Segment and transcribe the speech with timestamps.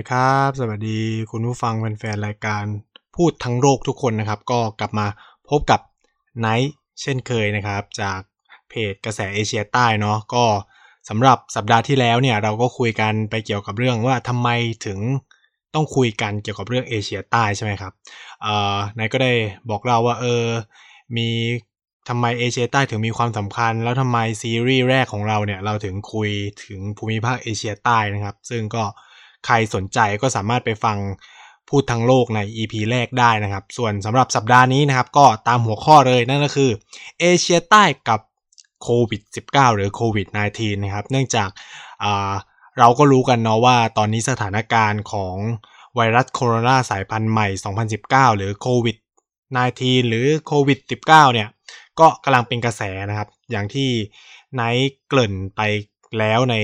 [0.00, 1.00] ดีครับ สวัสดี
[1.30, 2.64] คุณผู้ฟังแฟนๆรายการ
[3.16, 5.06] พูดทั้งโลกทุกคนนะครับ ก็กลับมา
[5.50, 5.80] พบกับ
[6.40, 8.20] ไนท์เช่นเคยนะครับ จาก
[8.68, 10.44] เพจกระแสเอเชียใต้เนาะก็
[11.08, 14.48] สำหรับสัปดาห์ที่แล้วเนี่ยเราก็คุยกันไปเกี่ยวกับเรื่องว่าทำไม
[14.86, 14.98] ถึง
[15.74, 17.92] ต้องคุยกันเกี่ยวกับเรื่องเอเชียใต้ใช่ไหมครับ
[18.42, 19.32] เอ่อไนท์ก็ได้
[19.70, 20.44] บอกเราว่าเออ
[21.16, 21.28] มี
[22.08, 26.30] ทำไมเอเชียใต้ถึงมีความสำคัญ แล้วทำไมซีรีส์แรกของเราเนี่ยเราถึงคุย
[26.64, 28.84] ถึงภูมิภาคเอเชียใต้นะครับ ซึ่งก็
[29.46, 30.98] ใครสนใจก็สามารถไปฟัง
[31.68, 36.70] พูดทั้งโลกใน EP แรกได้นะครับ ส่วนสำหรับสัปดาห์นี้นะครับ ก็ตามหัวข้อเลยนั่นก็คือ
[37.20, 38.20] เอเชียใต้กับ
[38.82, 41.48] โควิด -19 หรือโควิด -19 นะครับ เนื่องจาก
[42.78, 45.36] เราก็รู้กันเนาะว่าตอนนี้สถานการณ์ของ
[45.94, 47.48] ไวรัสโคโรนาสายพันธุ์ใหม่
[48.32, 48.96] 2019 หรือโควิด
[49.52, 51.48] -19 หรือโควิด -19 เนี่ย
[52.00, 53.90] ก็กำลังเป็นกระแสนะครับ อย่างที่
[54.54, 55.60] ไนท์เกริ่นไป
[56.18, 56.54] แล้วใน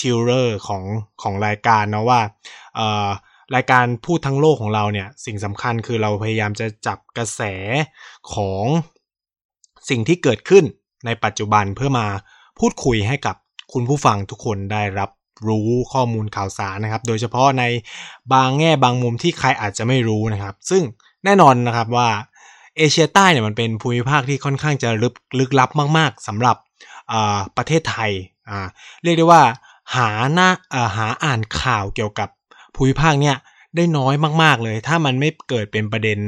[0.00, 0.82] trailer ของ
[1.22, 2.20] ของรายการนะว่า
[3.54, 7.42] รายการพูดทั้งโลกของเราเนี่ยสิ่งสำคัญคือเราพยายามจะจับกระแส
[8.34, 8.64] ของ
[9.88, 10.64] สิ่งที่เกิดขึ้น
[11.06, 12.06] ในปัจจุบันเพื่อมา
[12.58, 13.36] พูดคุยให้กับ
[13.72, 15.10] คุณผู้ฟังทุกคนได้รับ
[15.48, 17.64] รู้ข้อมูลข่าวสารนะครับ โดยเฉพาะใน
[18.32, 20.82] บางแง่บางมุมที่ใครอาจจะไม่รู้นะครับ ซึ่ง
[21.24, 22.08] แน่นอนนะครับว่า
[22.76, 26.56] เอเชียใต้เนี่ยมันเป็นภูมิภาคที่ค่อนข้างจะลึกลึกลับมาก ๆสำหรับ
[27.56, 28.10] ประเทศไทย
[29.02, 29.42] เรียกได้ว่า
[29.96, 30.48] หาหน้า
[30.96, 32.28] หาอ่านข่าวเกี่ยวกับ
[32.74, 33.36] ภูมิภาคเนี่ย
[33.76, 36.18] ได้น้อยมาก ๆ เลย ถ้ามันไม่เกิดเป็นประเด็น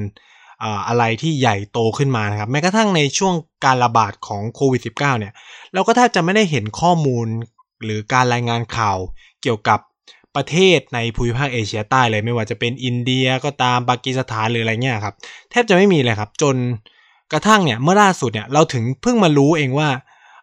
[0.88, 5.32] อะไรที่ใหญ่โตขึ้นมานะครับ แม้กระทั่งในช่วงการระบาดของโควิด -19 เนี่ย
[5.75, 7.26] เราก็แทบจะไม่ได้เห็นข้อมูล
[7.84, 8.98] หรือการรายงานข่าว
[9.42, 9.81] เกี่ยวกับ
[10.37, 15.14] ประเทศในภูมิภาคเอเชียใต้เลย ไม่ว่าจะเป็นอินเดียก็ตามปากีสถานหรืออะไรเงี้ยครับ
[15.50, 16.56] แทบจะไม่มีเลยครับ จน
[17.32, 19.88] กระทั่งเนี่ยเมื่อล่าสุดเนี่ยเราถึงเพิ่งมารู้เองว่า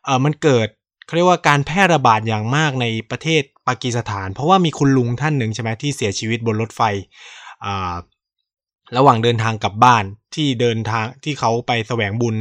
[0.05, 0.67] เออมันเกิด
[1.09, 6.81] เขาเรียกว่าการแพร่ระบาดอย่างมากในประเทศปากีสถาน เพราะว่ามีคุณลุงท่านหนึ่งใช่ไหมที่เสียชีวิตบนรถไฟ
[8.97, 10.03] ระหว่างเดินทางกลับบ้าน
[10.35, 12.35] ที่เดินทางที่เขาไปแสวงบุญ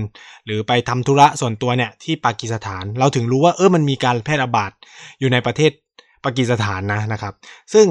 [0.44, 4.72] หรือไปทำธุระส่วนตัวเนี่ยที่ปากีสถาน เราถึงรู้ว่าเออมันมีการแพร่ระบาด
[5.20, 5.70] อยู่ในประเทศ
[6.24, 7.34] ปากีสถานนะนะครับ
[7.72, 7.86] ซึ่ง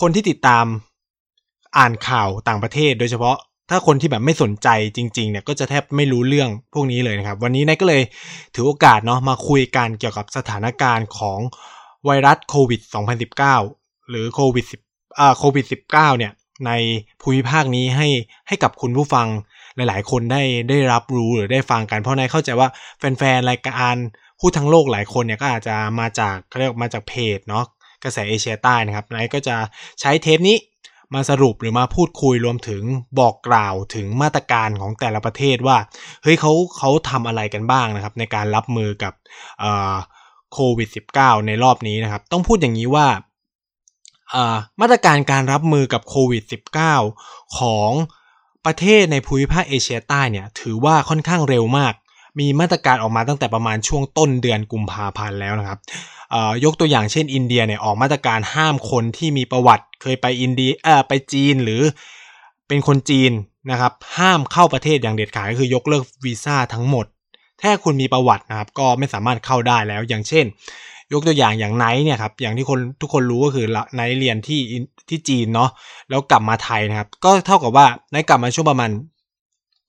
[0.00, 0.64] คนที่ติดตาม
[1.78, 3.36] อ่านข่าวต่างประเทศ โดยเฉพาะ
[3.70, 8.02] ถ้าคนที่แบบไม่สนใจจริงๆเนี่ยก็จะแทบไม่รู้เรื่องพวกนี้เลยนะครับ วันนี้นายก็เลย
[8.54, 11.38] ถือโอกาสเนาะมาคุยกันเกี่ยวกับสถานการณ์ของ
[12.04, 12.80] ไวรัสโควิด
[13.44, 16.32] 2019 หรือโควิด10อ่าโควิด 19 เนี่ย
[16.66, 16.72] ใน
[17.22, 18.08] ภูมิภาคนี้ให้
[18.48, 19.26] ให้กับคุณผู้ฟัง
[19.76, 22.68] หลายๆ คนได้ได้รับรู้หรือได้ฟังกันเพราะนายเข้าใจว่า
[22.98, 23.96] แฟนๆรายการ
[24.40, 27.64] พูดทั้งโลกหลายคนเนี่ยก็อาจจะมาจากเขาเรียกมาจากเพจเนาะ
[28.04, 29.56] กระแสเอเชียใต้นะครับนายก็จะ
[30.00, 30.56] ใช้เทปนี้
[31.14, 32.82] มาสรุปหรือมาพูดคุยรวมถึง
[33.18, 35.78] บอกกล่าวถึงมาตรการของแต่ละประเทศว่า
[36.22, 39.14] เฮ้ยเขาเขาทำอะไรกันบ้างนะครับ ในการรับมือกับ
[40.52, 40.88] โควิด
[41.18, 43.06] -19 ในรอบนี้นะครับ ต้องพูดอย่างนี้ว่า
[44.80, 46.42] มาตรการการรับมือกับโควิด
[47.00, 47.90] -19 ของ
[48.66, 51.94] ประเทศในภูมิภาคเอเชียใต้เนี่ยถือว่าค่อนข้างเร็วมาก
[52.38, 55.78] มีมาตรการออกมาตั้งแต่ประมาณช่วงต้นเดือนกุมภาพันธ์แล้วนะครับ
[56.64, 61.82] ยกตัวอย่างเช่นอินเดียเนี่ยออกมาตรการห้ามคนที่มีประวัติเคยไปอินเดียเออไปจีนหรือ
[62.68, 63.32] เป็นคนจีน
[63.70, 67.06] นะครับ ห้ามเข้าประเทศอย่างเด็ดขาดก็คือยกเลิกวีซ่าทั้งหมด
[67.62, 70.44] ถ้าคุณมีประวัตินะครับ ก็ไม่สามารถเข้าได้แล้วอย่างเช่น
[71.12, 74.60] ยกตัวอย่างอย่างไนท์เนี่ยครับอย่างที่คนทุกคนรู้ก็คือไนท์เรียนที่
[75.08, 75.70] ที่จีนเนาะ
[76.08, 78.90] แล้วกลับมาไทยนะครับ ก็เท่ากับว่าไนท์กลับมาช่วงประมาณ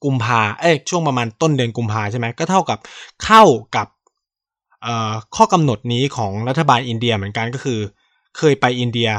[0.03, 2.79] กุมภาเอ้ยช่วงประมาณต้นเดือนกุมภาใช่ไหมก็เท่ากับ
[3.25, 3.43] เข้า
[3.75, 3.87] กับ
[5.35, 7.79] ข้อกำหนดนี้ของรัฐบาลอินเดียเหมือนกันก็คือ
[8.37, 9.09] เคยไปอินเดีย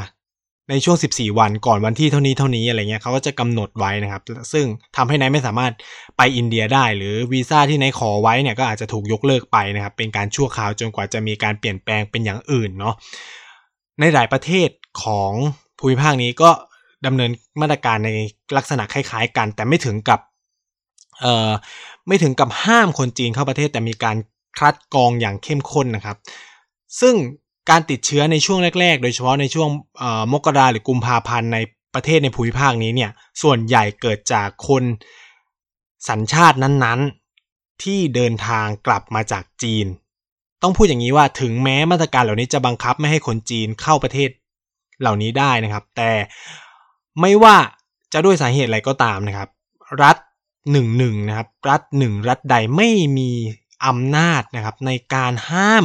[0.69, 4.23] ในช่วง 14 วันก่อนวันที่เท่านี้เท่านี้อะไรเงี้ยเขาก็จะกำหนดไว้นะครับ
[4.53, 5.73] ซึ่งทำให้ไนท์ไม่สามารถ
[6.17, 12.95] ไปอินเดียได้ หรือวีซ่าที่ไนท์ขอไว้เนี่ยก็อาจจะถูกยกเลิกไปนะครับ เป็นการชั่วคราวจนกว่าจะมีการเปลี่ยนแปลงเป็นอย่างอื่นเนาะ
[13.99, 14.69] ในหลายประเทศ
[15.03, 15.31] ของ
[15.79, 16.49] ภูมิภาคนี้ก็
[17.05, 17.31] ดำเนิน
[17.61, 18.09] มาตรการใน
[18.57, 20.19] ลักษณะคล้าย ๆ กัน แต่ไม่ถึงกับ
[21.21, 21.51] เอ่อ
[22.07, 24.17] ไม่ถึงกับห้ามคนจีนเข้าประเทศแต่มีการ
[24.59, 26.17] คัดกรองอย่างเข้มข้นนะครับ
[27.01, 27.15] ซึ่ง
[27.69, 29.69] การติดเชื้อในช่วงแรก ๆ โดยเฉพาะในช่วง
[30.33, 31.57] มกราหรือกุมภาพันธ์ใน
[31.95, 34.83] ประเทศในภูมิภาคนี้เนี่ยส่วนใหญ่เกิดจากคน
[36.09, 39.85] สัญชาตินั้นๆ ที่เดินทางกลับมาจากจีน
[40.63, 44.29] ต้องพูดอย่างนี้ว่าถึงแม้มาตรการเหล่านี้จะบังคับไม่ให้คนจีนเข้าประเทศ
[45.01, 46.11] เหล่านี้ได้นะครับ แต่
[47.21, 47.55] ไม่ว่า
[48.13, 49.49] จะด้วยสาเหตุอะไรก็ตามนะครับ
[50.03, 50.17] รัฐ
[50.71, 53.31] หนึ่งหนึ่งนะครับรัฐหนึ่งรัฐใดไม่มี
[53.85, 55.83] อำนาจนะครับในการห้าม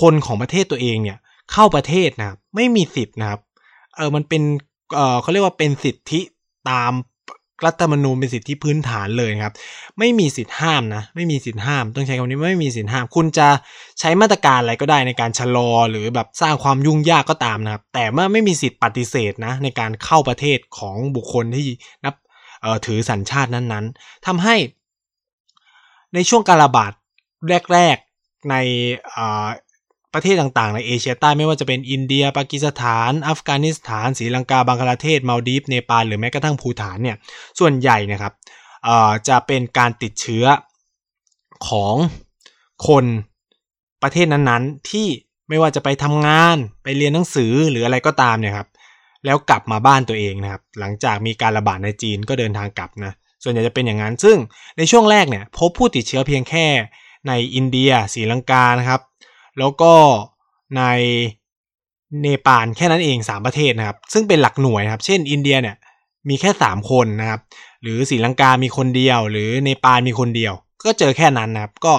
[0.00, 1.18] คนของประเทศตัวเองเนี่ย
[1.52, 3.40] เข้าประเทศนะครับไม่มีสิทธิ์นะครับ
[3.96, 4.42] เออมันเป็น
[4.94, 6.20] เออเขาเรียกว่าเป็นสิทธิ
[6.70, 6.92] ตาม
[7.66, 9.54] รัฐธรรมนูญเป็นสิทธิพื้นฐานเลยครับ
[9.98, 13.48] ไม่มีสิทธิห้ามนะไม่มีสิทธิห้าม ต้องใช้คำนี้ไม่มีสิทธิห้าม คุณจะ
[14.00, 21.68] ใช้มาตรการอะไรก็ได้ในการชะลอหรือแบบสร้างความยุ่งยากก็ตามนะครับ แต่เมื่อไม่มีสิทธิปฏิเสธนะในการเข้าประเทศของบุคคลที่
[22.04, 22.14] นับ
[22.86, 24.56] ถือสัญชาตินั้นๆทำให้
[26.14, 26.92] ในช่วงการระบาด
[27.72, 28.54] แรก ๆ ใน
[30.14, 37.16] ประเทศต่างๆ ในเอเชียใต้ไม่ว่าจะเป็นอินเดีย ปากีสถาน อัฟกานิสถานศรีลังกาบังคลาเทศมาลดีฟเนปาลหรือแม้กระทั่งภูฐานเนี่ย
[37.58, 38.32] ส่วนใหญ่นะครับ
[39.28, 40.44] จะเป็นการติดเชื้อ
[41.68, 41.94] ของ
[42.88, 43.04] คน
[44.02, 45.06] ประเทศนั้นๆ ที่
[45.48, 48.68] ไม่ว่าจะไปทำงานไปเรียนหนังสือหรืออะไรก็ตามเนี่ยครับ
[49.26, 53.12] แล้วกลับมาบ้านตัวเองนะครับ หลังจากมีการระบาดในจีนก็เดินทางกลับนะ
[53.42, 54.36] ส่วนใหญ่จะเป็นอย่างนั้น ซึ่ง
[54.78, 56.66] ในช่วงแรกเนี่ยพบผู้ติดเชื้อเพียงแค่
[57.28, 59.00] ในอินเดียศรีลังกานะครับ
[59.58, 59.92] แล้วก็
[60.76, 60.82] ใน
[62.22, 65.76] เนปาลแค่นั้นเอง 3 ประเทศนะครับ ซึ่งเป็นหลักหน่วยครับ เช่น อินเดียเนี่ย
[66.28, 67.40] มีแค่ 3 คนนะครับ
[67.82, 70.52] หรือศรีลังกามีคนเดียว หรือเนปาลมีคนเดียว
[70.84, 71.94] ก็เจอแค่นั้นนะครับ ก็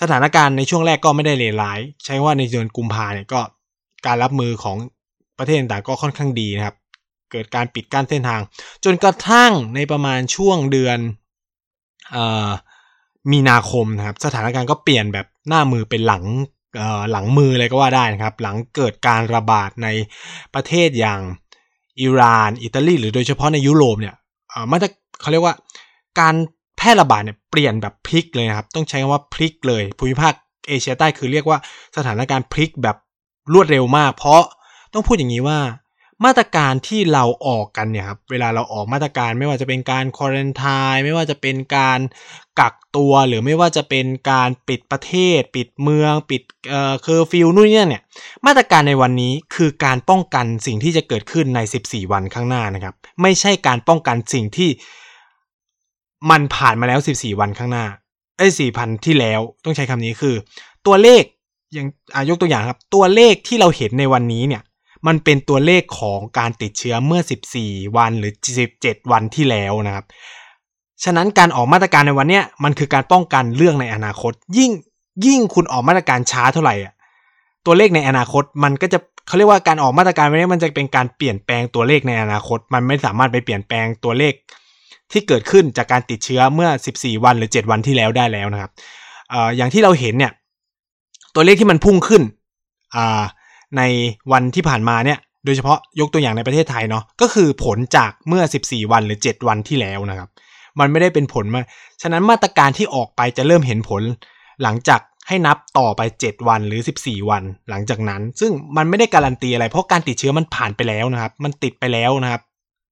[0.00, 3.40] สถานการณ์ในช่วงแรกก็ไม่ได้เลวร้าย ใช้ว่าในเดือนกุมภาเนี่ยก็
[4.06, 4.76] การรับมือของ
[5.38, 6.76] ประเทศต่างก็ค่อนข้างดีนะครับ
[7.30, 8.40] เกิดการปิดกั้นเส้นทาง
[8.84, 10.98] จนกระทั่งในประมาณช่วงเดือน
[12.14, 12.16] อ
[13.32, 16.24] มีนาคมนะครับ สถานการณ์ก็เปลี่ยนแบบหน้ามือเป็นหลัง
[17.12, 19.88] หลังมือเลยก็ว่าได้นะครับ หลังเกิดการระบาดใน
[20.54, 21.20] ประเทศอย่าง
[22.00, 24.14] อิหร่าน อิตาลี หรือโดยเฉพาะในยุโรปเนี่ย
[24.70, 24.88] มันจะ
[25.20, 25.54] เขาเรียกว่า
[26.20, 26.34] การ
[26.76, 30.32] แพร่ระบาดเนี่ยเปลี่ยนแบบพลิกเลยนะครับ ต้องใช้คำว่าพลิกเลย ภูมิภาค
[30.68, 31.58] เอเชียใต้คือเรียกว่า
[31.96, 32.96] สถานการณ์พลิกแบบ
[33.52, 34.42] รวดเร็วมาก เพราะ
[34.94, 35.60] ต้องพูดอย่างนี้ว่า
[36.24, 42.00] มาตรการที่เราออกกันเนี่ยครับเวลาเราออกมาตรการไม่ว่าจะเป็นการควอรันทายไม่ว่าจะเป็นการ
[42.60, 48.02] กักตัวหรือไม่ว่าจะเป็นการปิดประเทศ ปิดเมือง ปิดเอ่อเคอร์ฟิวนู่นนี่เนี่ย
[48.46, 54.70] มาตรการในวันนี้คือการป้องกันสิ่งที่จะเกิดขึ้นใน 14 วันข้างหน้านะครับ ไม่ใช่การป้องกันสิ่งที่
[56.30, 57.84] มันผ่านมาแล้ว 14 วันข้างหน้า
[58.38, 60.34] ไอ้สี่พันที่แล้วต้องใช้คำนี้คือ
[60.86, 61.22] ตัวเลข
[61.72, 64.62] อย่างอายกตัวอย่างครับ ตัวเลขที่เราเห็นในวันนี้เนี่ย
[65.06, 67.20] มันเป็นตัวเลขของการติดเชื้อเมื่อ
[67.58, 68.32] 14 วันหรือ
[68.72, 70.06] 17 วันที่แล้วนะครับ
[71.04, 74.70] ฉะนั้นการออกมาตรการในวันนี้มันคือการป้องกันเรื่องในอนาคต ยิ่ง
[75.26, 76.94] ยิ่งคุณออกมาตรการช้าเท่าไหร่อะ
[77.66, 84.34] ตัวเลขในอนาคตมันก็จะเขาเรียกว่าการออกมาตรการวันนี้มันจะเป็นการเปลี่ยนแปลงตัวเลขในอนาคต มันไม่สามารถไปเปลี่ยนแปลงตัวเลข
[85.12, 88.70] ที่เกิดขึ้นจากการติดเชื้อเมื่อ 14 วันหรือ 7 วันที่แล้วได้แล้วนะครับ
[89.32, 90.32] ออย่างที่เราเห็นเนี่ย
[91.34, 92.22] ตัวเลขที่มันพุ่งขึ้น
[92.96, 93.22] อ่า
[93.76, 93.82] ใน
[94.32, 100.28] วันที่ผ่านมาเนี่ย โดยเฉพาะยกตัวอย่างในประเทศไทยเนาะก็คือผลจากเมื่อ 14 วันหรือ 7 วันที่แล้วนะครับ
[100.80, 101.60] มันไม่ได้เป็นผลมา
[102.02, 104.02] ฉะนั้นมาตรการที่ออกไปจะเริ่มเห็นผล
[104.62, 112.42] หลังจากให้นับต่อไป 7 วันหรือ 14 วันหลังจากนั้น ซึ่งมันไม่ได้การันตีอะไร เพราะการติดเชื้อมันผ่านไปแล้วนะครับ มันติดไปแล้วนะครับ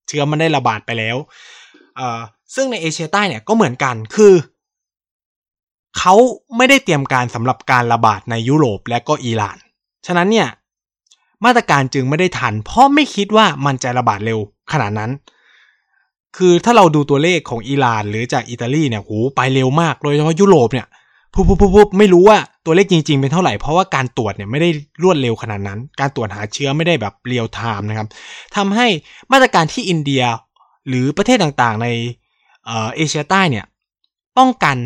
[0.09, 1.17] เชื้อมันได้ระบาดไปแล้ว
[1.97, 2.21] เอ่อ
[2.55, 4.35] ซึ่งในเอเชียใต้เนี่ยก็เหมือนกันคือ
[5.99, 6.15] เขา
[6.57, 9.59] ไม่ได้เตรียมการสำหรับการระบาดในยุโรปและก็อิหร่าน
[10.07, 10.49] ฉะนั้นเนี่ย
[11.45, 14.39] มาตรการจึงไม่ได้ทัน เพราะไม่คิดว่ามันจะระบาดเร็ว
[14.73, 15.11] ขนาดนั้น
[16.37, 20.87] คือถ้าเราดูตัวเลขของอิหร่านหรือจากอิตาลีเนี่ยโหไปเร็วมากโดยเฉพาะยุโรปเนี่ย
[21.35, 24.69] ปุ๊บปุ๊บปุ๊บไม่รู้ว่าตัวเลขจริงๆเป็นเท่าไหร่เพราะว่าการตรวจเนี่ยไม่ได้
[25.03, 28.09] รวดเร็วขนาดนั้น การตรวจหาเชื้อไม่ได้แบบ real-time นะครับ
[28.57, 28.87] ทำให้
[29.33, 30.23] มาตรการที่อินเดีย
[30.89, 31.89] หรือประเทศต่างๆ ใน
[32.67, 33.65] เอเชียใต้เนี่ย
[34.39, 34.77] ป้องกัน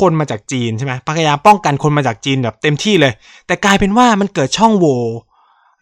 [0.00, 3.12] คนมาจากจีนใช่ไหมพยายามป้องกันคนมาจากจีนแบบเต็มที่เลย
[3.46, 4.98] แต่กลายเป็นว่ามันเกิดช่องโหว่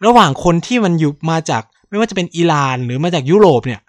[0.05, 3.81] ระหว่างคนที่มันอยู่มาจากไม่ว่าจะเป็นอิหร่านหรือมาจากยุโรปเนี่ย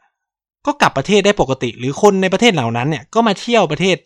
[0.66, 3.96] ก็กลับประเทศได้ปกติ หรือคนในประเทศเหล่านั้นเนี่ยก็มาเที่ยวประเทศ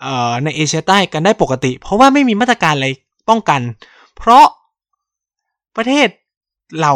[0.00, 2.88] เในเอเชียใต้กันได้ปกติ เพราะว่าไม่มีมาตรการอะไร
[3.28, 3.60] ป้องกัน
[4.16, 4.46] เพราะ
[5.76, 6.08] ประเทศ
[6.76, 6.94] เหล่า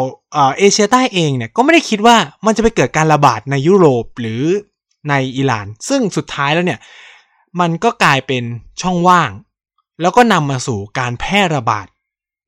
[0.57, 4.43] เอเชียใต้เองเนี่ยก็ไม่ได้คิดว่ามันจะไปเกิดการระบาดในยุโรปหรือ
[5.09, 6.79] ในอิหร่าน ซึ่งสุดท้ายแล้วเนี่ย
[7.59, 8.43] มันก็กลายเป็น
[8.81, 9.31] ช่องว่าง
[10.01, 11.87] แล้วก็นำมาสู่การแพร่ระบาด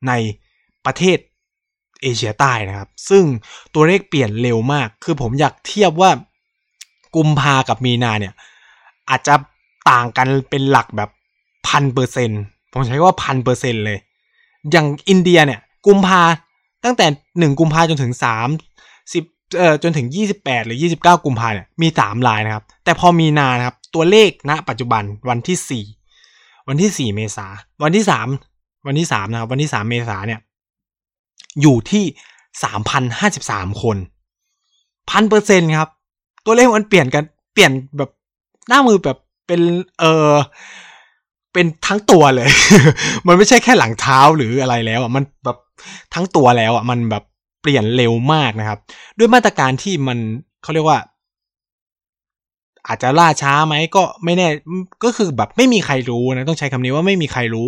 [0.08, 0.12] ใน
[0.86, 1.18] ประเทศ
[2.01, 3.24] เอเชียใต้นะครับ ซึ่ง
[3.74, 6.12] ตัวเลขเปลี่ยนเร็วมาก คือผมอยากเทียบว่า
[7.16, 8.34] กุมภากับมีนาเนี่ย
[9.10, 9.36] อาจจะ
[9.89, 11.10] ต่างกันเป็นหลักแบบ
[11.68, 12.30] พันเปอร์เซ็น
[12.72, 13.98] ผมใช้ว่าพันเปอร์เซ็นเลย
[14.72, 16.22] อย่างอินเดียเนี่ย กุมภา
[16.84, 17.06] ตั้งแต่
[17.39, 18.48] หนึ่งกุมภาจนถึงสาม
[19.13, 19.24] สิบ
[19.58, 25.86] เอ่อจนถึงยี่สิบแปดหรือยี่สิบเก้ากุมภาเนี่ยมีสามลายนะครับ แต่พอมีนานะครับ ตัวเลขณปัจจุบันวันที่สี่
[26.68, 27.48] วันที่สี่เมษา
[27.84, 28.27] วันที่สาม
[28.88, 30.39] วันที่สามนะครับวันที่สามเมษาเนี่ย
[31.62, 32.04] อยู่ที่
[32.72, 33.98] 3,053 คน
[35.10, 35.89] พันเปอร์เซ็นครับ
[36.46, 37.24] ตัวเลขมันเปลี่ยนกัน
[37.54, 38.10] เปลี่ยนแบบ
[38.68, 39.62] หน้ามือแบบเป็น
[40.00, 40.34] เออ
[41.54, 42.50] เป็นทั้งตัวเลย
[43.27, 45.58] มันไม่ใช่แค่หลังเท้าหรืออะไรแล้วอะมันแบบ
[46.13, 47.24] ทั้งตัวแล้วอะมันแบบ
[47.62, 48.80] เปลี่ยนเร็วมากนะครับ
[49.18, 50.18] ด้วยมาตรการที่มัน
[50.63, 51.00] เขาเรียกว่า
[52.88, 54.48] อาจจะล่าช้าไหมก็ไม่แน่
[55.03, 57.67] ก็คือแบบไม่มีใครรู้นะต้องใช้คำนี้ว่าไม่มีใครรู้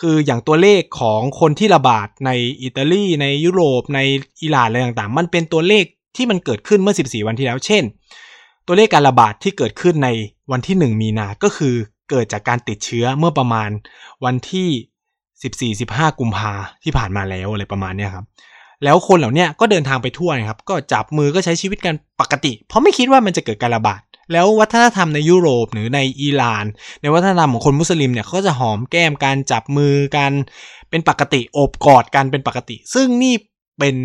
[0.00, 2.30] คืออย่างตัวเลขของคนที่ระบาดใน
[2.62, 4.00] อิตาลีในยุโรปใน
[4.42, 5.84] อิหร่านอะไรต่างๆ มันเป็นตัวเลข
[6.16, 7.82] ที่มันเกิดขึ้นเมื่อ 14 วันที่แล้ว เช่น
[8.66, 10.08] ตัวเลขการระบาดที่เกิดขึ้นใน
[10.52, 11.74] วันที่ 1 มีนาก็คือ
[12.10, 13.70] เกิดจากการติดเชื้อเมื่อประมาณ
[14.24, 16.52] วันที่ 14-15 กุมภา
[16.82, 18.24] ที่ผ่านมาแล้วอะไรประมาณนี้ครับ
[18.84, 24.00] แล้วคนเหล่านี้ก็เดินทางไปทั่วนะครับ ก็จับมือก็ใช้ชีวิตกันปกติ เพราะไม่คิดว่ามันจะเกิดการระบาด
[24.32, 26.64] แล้ววัฒนธรรมในยุโรปหรือในอิหร่าน
[27.02, 30.32] ในวัฒนธรรมของคนมุสลิมเนี่ยเขาจะหอมแก้มการจับมือกัน
[30.90, 33.34] เป็นปกติโอบกอดกันเป็นปกติ ซึ่งนี่
[33.78, 33.96] เป็น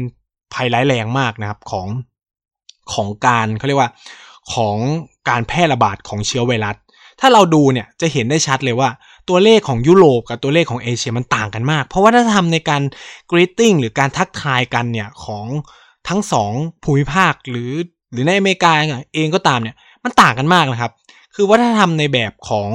[0.54, 1.88] ภัยร้ายแรงมากนะครับของ
[2.94, 3.92] ของการเขาเรียกว่า
[4.54, 4.78] ของ
[5.30, 6.76] การแพร่ระบาดของเชื้อไวรัส
[7.20, 8.90] ถ้าเราดูเนี่ยจะเห็นได้ชัดเลยว่า
[9.30, 12.82] ตัวเลขของยุโรปกับตัวเลขของเอเชียมันต่างกันมาก เพราะว่าถ้าทำในการ
[13.32, 15.48] greeting หรือการทักทายกันเนี่ยของ
[16.08, 16.52] ทั้งสอง
[16.84, 17.72] ภูมิภาคหรือ
[18.12, 18.74] หรือในอเมริกา
[19.16, 20.92] เองก็ตามเนี่ย มันต่างกันมากนะครับ
[21.36, 22.70] คือวัฒนธรรมในแบบของ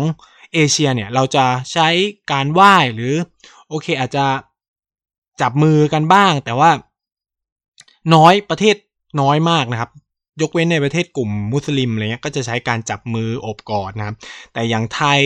[0.54, 1.88] เอเชียเนี่ย เราจะใช้
[2.32, 3.14] การไหว้หรือ
[3.68, 4.26] โอเคอาจจะ
[5.40, 6.70] จับมือกันบ้าง แต่ว่า
[8.14, 8.76] น้อยประเทศ
[9.20, 9.90] น้อยมากนะครับ
[10.42, 14.16] ยกเว้นในประเทศกลุ่มมุสลิมอะไรเงี้ยก็จะใช้การจับมือโอบกอดนะครับ
[14.52, 15.20] แต่อย่างไทย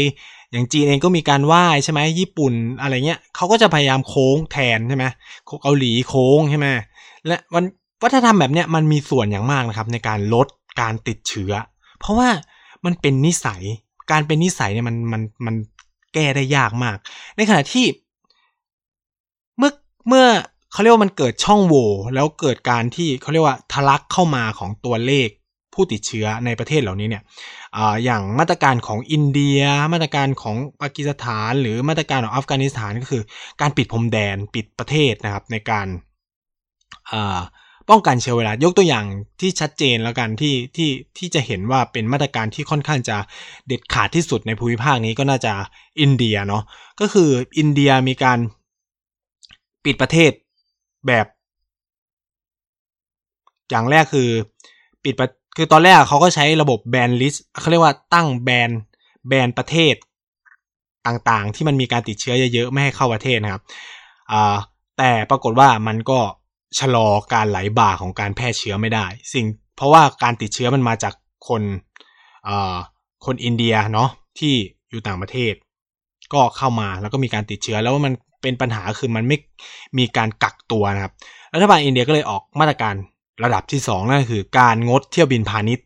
[0.52, 5.04] อย่างจีนเองก็มีการไหว้ใช่ไหมญี่ปุ่นอะไรเงี้ยเขาก็จะพยายามโค้งแทนใช่ไหม
[5.62, 6.66] เกาหลีโค้งใช่ไหม
[7.26, 7.64] และวัน
[8.02, 10.46] วัฒนธรรมแบบเนี้ยมันมีส่วนอย่างมากนะครับ ในการลด
[10.80, 11.52] การติดเชื้อ
[11.98, 12.28] เพราะว่า
[12.84, 13.62] มันเป็นนิสัย
[14.10, 15.54] การเป็นนิสัยเนี่ยมันมันมัน
[16.14, 16.96] แก้ได้ยากมาก
[17.36, 17.86] ในขณะที่
[19.58, 19.72] เมื่อ
[20.08, 20.26] เมื่อ
[20.72, 25.28] เขาเรียกว่ามันเกิดช่องโหว่แล้วเกิดการที่เขาเรียกว่าทะลักเข้ามาของตัวเลข
[25.74, 27.22] ผู้ติดเชื้อในประเทศเหล่านี้เนี่ย
[27.76, 29.60] ออย่างมาตรการของอินเดีย
[29.92, 33.22] มาตรการของปากีสถาน หรือมาตรการของอัฟกานิสถานก็คือ
[33.60, 35.86] การปิดพรมแดนปิดประเทศนะครับในการ
[37.90, 39.04] ป้องกันเชื้อไวรัสยกตัวอย่าง
[39.40, 43.16] ที่ชัดเจนแล้วกันที่ที่ที่จะเห็นว่าเป็นมาตรการที่ค่อนข้างจะ
[43.66, 45.52] เด็ดขาดที่สุดในภูมิภาคนี้ก็น่าจะ
[46.00, 46.62] อินเดียเนาะ
[47.00, 48.38] ก็คืออินเดียมีการ
[49.84, 50.32] ปิดประเทศ
[51.06, 51.26] แบบ
[53.70, 54.28] อย่างแรกคือ
[55.04, 55.14] ปิด
[55.56, 58.70] คือตอนแรกเขาก็ใช้ระบบแบนลิสต์เขาเรียกว่าตั้งแบน
[59.28, 59.94] แบนประเทศ
[61.06, 63.62] ต่างๆ ที่มันมีการติดเชื้อเยอะๆไม่ให้เข้าประเทศนะครับ
[64.98, 66.20] แต่ปรากฏว่ามันก็
[66.78, 69.46] ชะลอการไหลบ่าของการแพร่เชื้อไม่ได้ สิ่ง
[69.76, 71.14] เพราะว่าการติดเชื้อมันมาจาก
[71.48, 71.62] คน
[73.24, 74.08] คนอินเดียเนาะ
[74.38, 74.54] ที่
[74.90, 75.54] อยู่ต่างประเทศ
[76.32, 79.36] ก็เข้ามาแล้วก็มีการติดเชื้อแล้วมันเป็นปัญหาคือมันไม่
[79.98, 81.12] มีการกักตัวนะครับ
[81.54, 82.94] รัฐบาลอินเดียก็เลยออกมาตรการ
[83.44, 85.84] ระดับที่สองนั่นคือ การงดเที่ยวบินพาณิชย์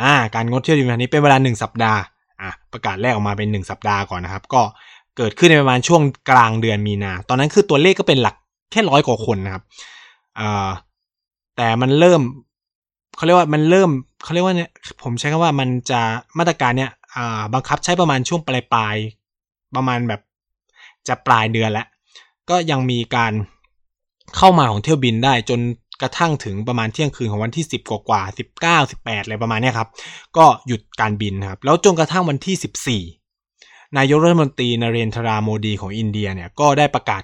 [0.00, 2.00] อ่าการงดเที่ยวบินพาณิชย์เป็นเวลาหนึ่งสัปดาห์
[2.40, 4.62] อะประกาศแรกออกมาเป็นหนึ่งสัปดาห์ก่อนนะครับ ก็
[5.16, 8.36] เกิดขึ้นในประมาณช่วงกลางเดือนมีนา ตอนนั้นคือตัวเลขก็เป็นหลัก
[8.70, 9.62] แค่ร้อยกว่าคนนะครับ
[10.40, 10.68] อ่า
[11.56, 12.20] แต่มันเริ่ม
[13.16, 13.90] เขาเรียกว่ามันเริ่ม
[14.24, 14.70] เขาเรียกว่าเนี่ย
[15.02, 16.00] ผมใช้คำว่ามันจะ
[16.38, 18.96] มาตรการเนี่ยอ่าบังคับใช้ประมาณช่วงปลายปลาย
[19.76, 20.20] ประมาณแบบ
[21.08, 21.86] จะปลายเดือนแล้ว
[22.50, 23.32] ก็ยังมีการ
[24.36, 25.60] เข้ามาของเที่ยวบินได้จน
[26.02, 28.22] กระทั่งถึงประมาณเที่ยงคืนของวันที่ 10 กว่ากว่า
[28.82, 29.88] 19 18อะไรประมาณนี้ครับ
[30.36, 37.22] ก็หยุดการบินครับ แล้วจนกระทั่งวันที่ 14 นายกรัฐมนตรีนเรนทราโมดีของอินเดียเนี่ยก็ได้ประกาศ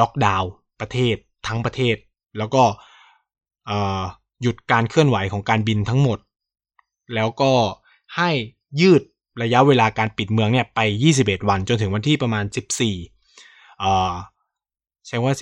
[0.00, 1.16] ล็อกดาวน์ประเทศ
[1.46, 1.96] ทั้งประเทศ
[2.38, 2.62] แล้วก็
[4.42, 6.18] หยุดการเคลื่อนไหวของการบินทั้งหมด
[7.14, 7.52] แล้วก็
[8.16, 8.30] ให้
[8.80, 9.02] ยืด
[9.42, 10.80] ระยะเวลาการปิดเมืองเนี่ยไป
[11.16, 12.44] 21 วันจนถึงวันที่ประมาณ
[13.12, 14.12] 14เอ่อ
[15.06, 15.32] ใช้ว่า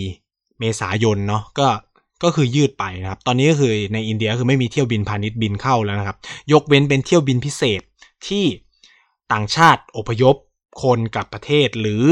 [0.00, 1.68] 14 เมษายนเนาะก็
[2.22, 6.18] ก็คือยืดไปนะครับ ตอนนี้ก็คือในอินเดียคือไม่มีเที่ยวบินพาณิชย์บินเข้าแล้วนะครับ
[6.52, 7.82] ยกเว้นเป็นเที่ยวบินพิเศษ
[8.28, 8.44] ที่
[9.32, 10.36] ต่างชาติอพยพ
[10.82, 12.04] คนกลับประเทศหรือ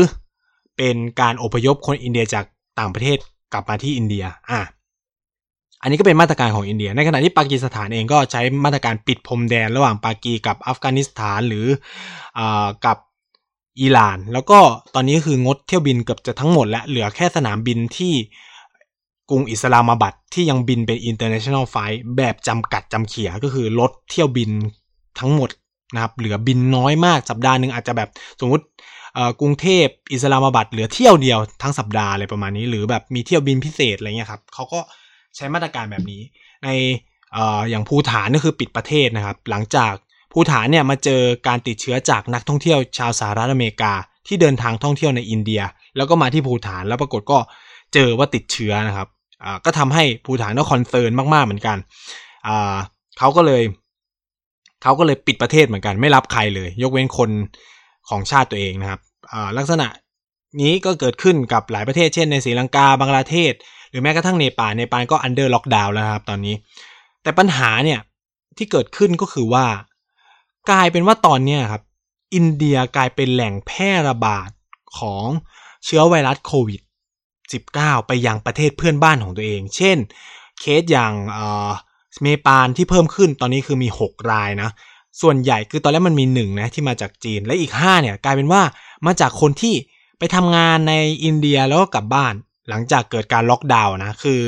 [0.76, 2.44] เป็นการอพยพคนอินเดียจาก
[2.78, 3.18] ต่างประเทศ
[3.52, 4.60] กลับมาที่อินเดีย อะ
[5.82, 11.66] อันนี้ก็เป็นมาตรการของอินเดีย ในขณะที่ปากีสถานเองก็ใช้มาตรการปิดพรมแดนระหว่างปากีกับอัฟกานิสถานหรือ
[12.38, 12.40] อ
[12.86, 12.98] กับ
[13.80, 14.58] อิหร่าน แล้วก็
[14.94, 18.12] ตอนนี้คืองดเที่ยวบินเกือบจะทั้งหมดและเหลือแค่สนามบินที่
[19.30, 24.50] กรุงอิสลามาบัดที่ยังบินเป็น international flight แบบจำกัดจำเขียก็คือลดเที่ยวบิน
[25.18, 25.50] ทั้งหมด
[25.94, 28.08] นะครับเหลือบินน้อยมากสัปดาห์หนึ่งอาจจะแบบ
[28.40, 28.64] สมมติ
[29.40, 34.80] กรุงเทพอิสลามาบัดเหลือเที่ยวเดียวทั้งสัปดาห์อะไรประมาณนี้ หรือแบบมีเที่ยวบินพิเศษอะไรเงี้ยครับเขาก็
[35.36, 36.22] ใช้มาตรการแบบนี้
[36.64, 36.68] ใน
[37.36, 37.38] อ
[37.70, 39.92] อย่างภูฐานก็คือปิดประเทศนะครับ หลังจาก
[40.32, 43.92] ภูฐานเนี่ยมาเจอการติดเชื้อจากนักท่องเที่ยวชาวสหรัฐอเมริกา
[44.26, 45.62] ที่เดินทางท่องเที่ยวในอินเดีย
[45.96, 47.38] แล้วก็มาที่ภูฐานแล้วปรากฏก็
[47.94, 49.08] เจอว่าติดเชื้อนะครับ
[49.64, 51.76] ก็ทำให้ภูฐานก็ concern มากๆเหมือนกัน
[53.18, 53.62] เขาก็เลย
[54.82, 57.30] เขาก็เลยปิดประเทศเหมือนกัน ไม่รับใครเลย ยกเว้นคน
[58.08, 59.00] ของชาติตัวเองนะครับ
[59.58, 59.86] ลักษณะ
[60.60, 63.54] นี้ก็เกิดขึ้นกับหลายประเทศเช่นในศรีลังกาบังกลาเทศ
[63.90, 66.54] หรือแม้กระทั่งเนปาลเนปาลก็ under lockdown แล้วครับตอนนี้
[67.22, 68.00] แต่ปัญหาเนี่ย
[68.56, 69.66] ที่เกิดขึ้นก็คือว่า
[70.70, 71.82] กลายเป็นว่าตอนนี้ครับ
[72.34, 74.48] อินเดียกลายเป็นแหล่งแพร่ระบาด
[74.98, 75.26] ของ
[75.84, 76.80] เชื้อไวรัสโควิด
[77.44, 79.98] 19 ไปยังประเทศเพื่อนบ้านของตัวเอง เช่น
[80.60, 81.70] เคสอย่างเอ่อ
[82.22, 84.70] เมปาลที่เพิ่มขึ้นตอนนี้คือมี 6 รายนะ
[85.20, 88.62] ส่วนใหญ่คือตอนแรกมันมีหนึ่งนะที่มาจากจีนและอีก5เนี่ยกลายเป็นว่า
[89.06, 89.74] มาจากคนที่
[90.18, 90.94] ไปทำงานใน
[91.24, 92.34] อินเดียแล้วก็กลับบ้าน
[92.68, 94.40] หลังจากเกิดการล็อกดาวน์นะคือ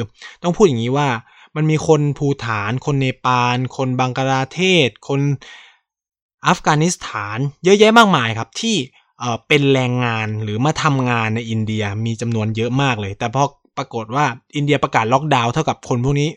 [0.42, 1.08] ต้องพูดอย่างนี้ว่า
[1.56, 5.20] มันมีคนภูฐาน คนเนปาล คนบังกลาเทศ คน
[6.46, 8.76] อัฟกานิสถาน เยอะแยะมากมายครับที่
[9.18, 13.42] เอ่อเป็นแรงงานหรือมาทำงานในอินเดียมีจำนวนเยอะมากเลย แต่พอ
[13.76, 16.30] ปรากฏว่าอินเดียประกาศล็อกดาวน์เท่ากับคนพวกนี้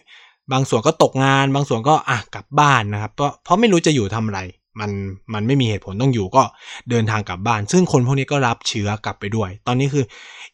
[0.51, 4.41] บางส่วนก็ตกงาน บางส่วนก็อะกลับบ้านนะครับเพราะเพราะไม่รู้จะอยู่ทำอะไร
[4.79, 4.91] มัน
[5.33, 6.43] มันไม่มีเหตุผลต้องอยู่ก็
[6.89, 10.05] เดินทางกลับบ้าน ซึ่งคนพวกนี้ก็รับเชื้อกลับไปด้วย ตอนนี้คือ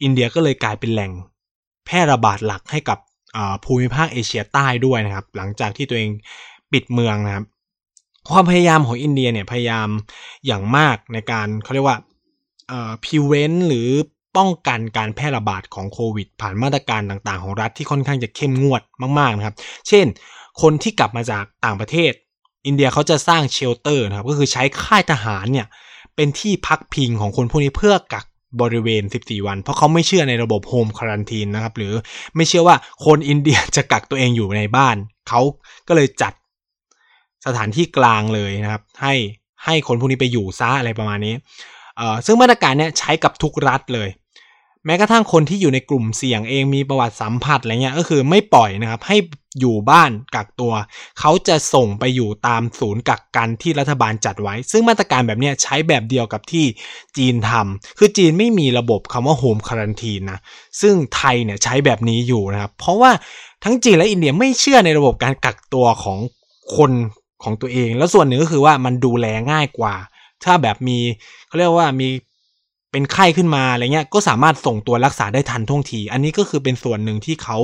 [0.04, 1.12] อินเดียก็เลยกลายเป็นแหล่ง
[1.86, 3.00] แพร่ระบาดหลักให้กับ
[3.66, 6.12] ภูมิภาคเอเชียใต้ด้วยนะครับ หลังจากที่ตัวเอง
[6.72, 7.46] ปิดเมืองนะครับ
[8.32, 9.88] ความพยายามของอินเดียเนี่ยพยายาม
[10.46, 11.98] อย่างมากในการเขาเรียกว่า
[13.06, 13.90] prevent หรือ
[14.38, 18.82] ป้องกันการแพร่ระบาดของโควิด ผ่านมาตรการต่างๆ ของรัฐที่ค่อนข้างจะเข้มงวด
[19.20, 19.56] มากๆนะครับ
[19.88, 20.06] เช่น
[20.62, 22.12] คนที่กลับมาจากต่างประเทศ
[22.66, 25.68] อินเดียเขาจะสร้าง shelter นะครับ ก็คือใช้ค่ายทหารเนี่ย
[26.16, 28.26] เป็นที่พักพิงของคนพวกนี้เพื่อกัก
[28.62, 31.94] บริเวณ 14 วัน เพราะเขาไม่เชื่อในระบบ home quarantine นะครับ หรือ
[32.36, 32.76] ไม่เชื่อว่า
[33.06, 34.96] คนอินเดียจะกักตัวเองอยู่ในบ้าน
[35.30, 35.42] เขา
[35.88, 36.34] ก็เลยจัด
[37.46, 39.14] สถานที่กลางเลยนะครับ ให้
[39.66, 41.36] ให้คนพวกนี้ไปอยู่ซะอะไรประมาณนี้
[41.98, 44.10] เออซึ่งมาตรการเนี้ยใช้กับทุกรัฐเลย
[44.86, 49.18] แม้กระทั่งคนที่อยู่ในกลุ่มเสี่ยงเองมีประวัติสัมผัสอะไรเงี้ยก็คือไม่ปล่อยนะครับ ให้
[49.60, 50.74] อยู่บ้านกักตัว
[51.20, 56.66] เขาจะส่งไปอยู่ตามศูนย์กักกันที่รัฐบาลจัดไว้ ซึ่งมาตรการแบบนี้ใช้แบบเดียวกับที่
[57.18, 60.40] จีนทำคือจีนไม่มีระบบคำว่าโฮมคารันทีนนะ
[60.82, 63.12] ซึ่งไทยเนี่ยใช้แบบนี้อยู่นะครับ เพราะว่า
[63.64, 66.20] ทั้งจีนและอินเดียไม่เชื่อในระบบการกักตัวของ
[66.76, 66.92] คน
[67.44, 69.96] ของตัวเอง แล้วส่วนหนึ่งก็คือว่ามันดูแลง่ายกว่า
[70.44, 71.00] ถ้าแบบมี
[71.48, 72.10] เขาเรียกว่ามี
[72.96, 77.58] เป็นไข้ขึ้นมาอะไรเงี้ยก็สามารถส่งตัวรักษาได้ทันท่วงที อันนี้ก็คือเป็นส่วนหนึ่งที่เขา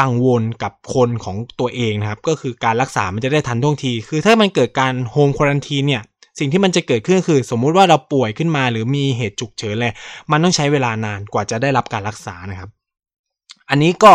[0.00, 6.02] กังวลกับคนของตัวเองนะครับ ก็คือการรักษามันจะได้ทันท่วงที คือถ้ามันเกิดการโฮมควอนตีเนี่ย
[6.38, 9.92] สิ่งที่มันจะเกิดขึ้นคือ สมมุติว่าเราป่วยขึ้นมา หรือมีเหตุฉุกเฉินเลย
[10.30, 12.70] มันต้องใช้เวลานานกว่าจะได้รับการรักษานะครับ
[13.70, 14.12] อันนี้ก็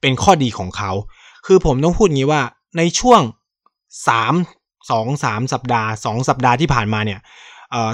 [0.00, 0.90] เป็นข้อดีของเขา
[1.46, 2.42] คือผมต้องพูดงี้ว่า
[2.78, 3.20] ในช่วง
[4.08, 4.34] สาม
[4.90, 7.20] สองสามสัปดาห์สองสัปดาห์ที่ผ่านมาเนี่ย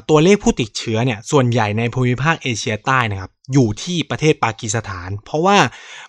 [0.08, 5.56] ตัวเลขผู้ติดเชื้อเนี่ยส่วนใหญ่ในภูมิภาคเอเชียใต้นะครับอยู่ที่ประเทศปากีสถาน เพราะว่า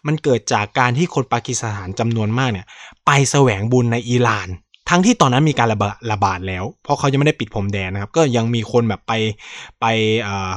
[0.08, 2.67] มันเกิดจากการที่คนปากีสถานจำนวนมากเนี่ย
[3.06, 4.47] ไปแสวงบุญในอิหร่าน
[4.89, 9.13] ทั้งที่ตอนนั้นมีการระบาดระบาดแล้ว เพราะเขายังไม่ได้ปิดพรมแดนนะครับ ก็ยังมีคนแบบไป
[9.80, 9.86] ไป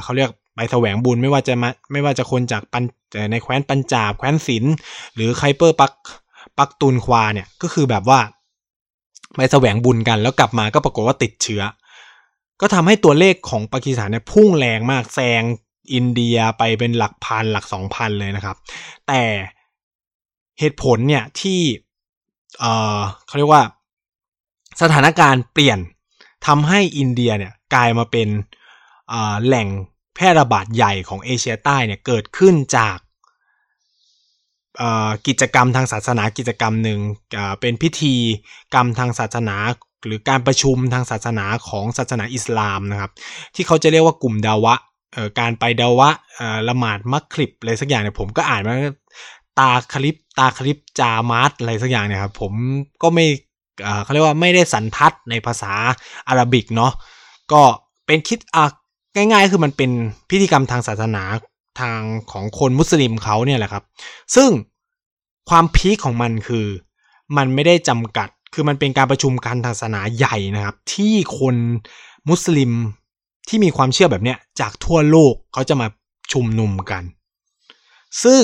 [0.03, 2.83] เขาเรียกไปแสวงบุญไม่ว่าจะมาไม่ว่าจะคนจากปัน
[3.31, 4.63] ในแคว้นปัญจาบแคว้นศิล
[5.15, 5.91] หรือไคเปอร์ปัก
[6.57, 8.19] ปักตุนควาเนี่ยก็คือแบบว่า
[9.35, 11.61] ไปแสวงบุญกันแล้วกลับมาก็ปรากฏว่าติดเชื้อ
[12.61, 15.43] ก็ทำให้ตัวเลขของปากีสถานเนี่ยพุ่งแรงมากแซง
[15.93, 18.57] อินเดียไปเป็นหลักพันหลักสองพันเลยนะครับ
[19.07, 19.21] แต่
[20.59, 21.61] เหตุผลเนี่ยที่
[22.59, 23.63] เอ่อเขาเรียกว่า
[24.81, 25.79] สถานการณ์เปลี่ยน
[26.47, 28.29] ทำให้อินเดียเนี่ยกลายมาเป็น
[29.45, 29.67] แหล่ง
[30.15, 32.97] แพร่ระบาดใหญ่ของเอเชียใต้เนี่ยเกิดขึ้นจาก
[35.27, 36.99] กิจกรรมทางศาสนากิจกรรมหนึ่ง
[37.61, 38.15] เป็นพิธี
[38.73, 39.55] กรรมทางศาสนา
[40.05, 43.11] หรือการประชุมทางศาสนาของศาสนาอิสลามนะครับ
[43.55, 44.75] ที่เขาจะเรียกว่ากลุ่มดาวะ
[45.39, 46.09] การไปดาวะ
[46.69, 48.75] ละหมาดมักคลิปอะไรสักอย่างเนี่ยผมก็อ่านมา
[49.59, 52.53] ตาคลิปตาคลิปจามาร์อะไรสักอย่างเนี่ยครับผม
[53.01, 53.25] ก็ไม่
[54.03, 55.73] เขาเรียกว่าไม่ได้สันทัดในภาษา
[56.27, 56.93] อาหรับิกเนาะ
[57.51, 57.61] ก็
[58.05, 58.63] เป็นคิดอะ
[59.15, 59.91] ง่ายๆ คือมันเป็น
[60.29, 61.23] พิธีกรรมทางศาสนา
[61.81, 61.99] ทาง
[62.31, 63.83] ของคนมุสลิมเขาเนี่ยแหละครับ
[64.35, 64.49] ซึ่ง
[65.49, 66.65] ความพีคของมันคือ
[67.37, 71.55] มันไม่ได้จำกัด คือมันเป็นการประชุมการศาสนาใหญ่นะครับ ที่คน
[72.29, 72.71] มุสลิม
[73.47, 75.87] ที่มีความเชื่อแบบเนี้ยจากทั่วโลกเขาจะมา
[76.31, 77.03] ชุมนุมกัน
[78.23, 78.41] ซึ่ง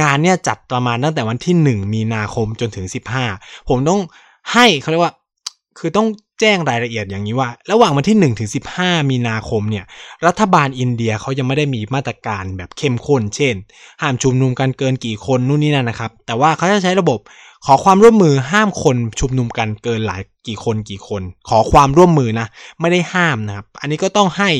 [0.00, 2.86] งานเนี่ยจัดประมาณตั้งแต่วันที่ 1 มีนาคมจนถึง
[3.28, 4.00] 15 ผมต้อง
[4.52, 5.14] ให้เขาเรียกว่า
[5.78, 6.08] คือต้อง
[6.40, 9.84] แจ้งรายละเอียดอย่างนี้ว่า ระหว่างวันที่ 1 ถึง 15 มีนาคมเนี่ย
[10.26, 13.54] รัฐบาลอินเดียเขายังไม่ได้มีมาตรการแบบเข้มข้น เช่น
[14.02, 17.18] ห้ามชุมนุมกันเกินกี่คนนู่นนี่นั่นนะครับ แต่ว่าเขาจะใช้ระบบ
[17.66, 22.46] ขอความร่วมมือห้ามคนชุมนุมกันเกินหลายกี่คนกี่คน ขอความร่วมมือนะ
[22.80, 24.50] ไม่ได้ห้ามนะครับ อันนี้ก็ต้องให้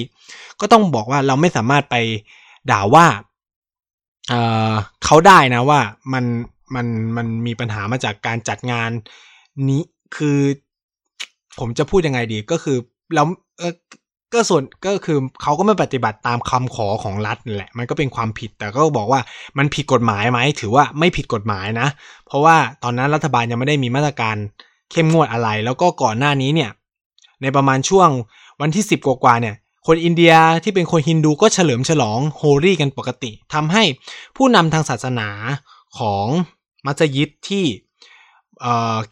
[0.60, 1.96] ก็ต้องบอกว่าเราไม่สามารถไป
[2.70, 3.06] ด่าว่า
[4.28, 5.80] เเขาได้นะว่า
[6.12, 6.24] มัน
[6.74, 8.90] มันมันมีปัญหามาจากการจัดงาน
[9.68, 9.82] นี้
[10.16, 10.38] คือ
[11.58, 12.76] ผมจะพูดยังไงดีก็คือ
[13.14, 13.26] แล้ว
[13.58, 13.72] เออ
[14.32, 19.20] ก็ส่วนก็คือเขาก็ไม่ปฏิบัติตามคำขอของรัฐแหละ มันก็เป็นความผิดแต่ก็บอกว่า
[19.58, 21.88] มันผิดกฎหมายไหมถือว่าไม่ผิดกฎหมายนะ
[22.26, 24.36] เพราะว่าตอนนั้นรัฐบาลยังไม่ได้มีมาตรการ
[24.90, 26.70] เข้มงวดอะไร แล้วก็ก่อนหน้านี้เนี่ย
[27.42, 28.08] ในประมาณช่วง
[28.60, 29.54] วันที่ 10 กว่าๆเนี่ย
[29.86, 30.34] คนอินเดีย
[30.64, 33.82] ที่เป็นคนฮินดูก็เฉลิมฉลองโฮลีกันปกติทำให้
[34.36, 35.28] ผู้นำทางศาสนา
[35.98, 36.26] ของ
[36.86, 37.64] มัสยิดที่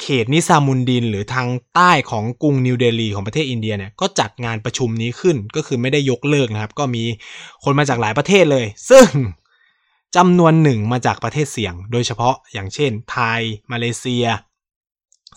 [0.01, 7.05] เขตนิซามุนดิน หรือทางใต้ของกรุงนิวเดลีของประเทศอินเดียเนี่ยก็จัดงานประชุมนี้ขึ้นก็คือไม่ได้ยกเลิกนะครับ ก็มี
[7.65, 9.07] คนมาจากหลายประเทศเลย ซึ่ง
[10.17, 13.41] จำนวนหนึ่งมาจากประเทศเสี่ยง โดยเฉพาะอย่างเช่น ไทย
[13.73, 14.27] มาเลเซีย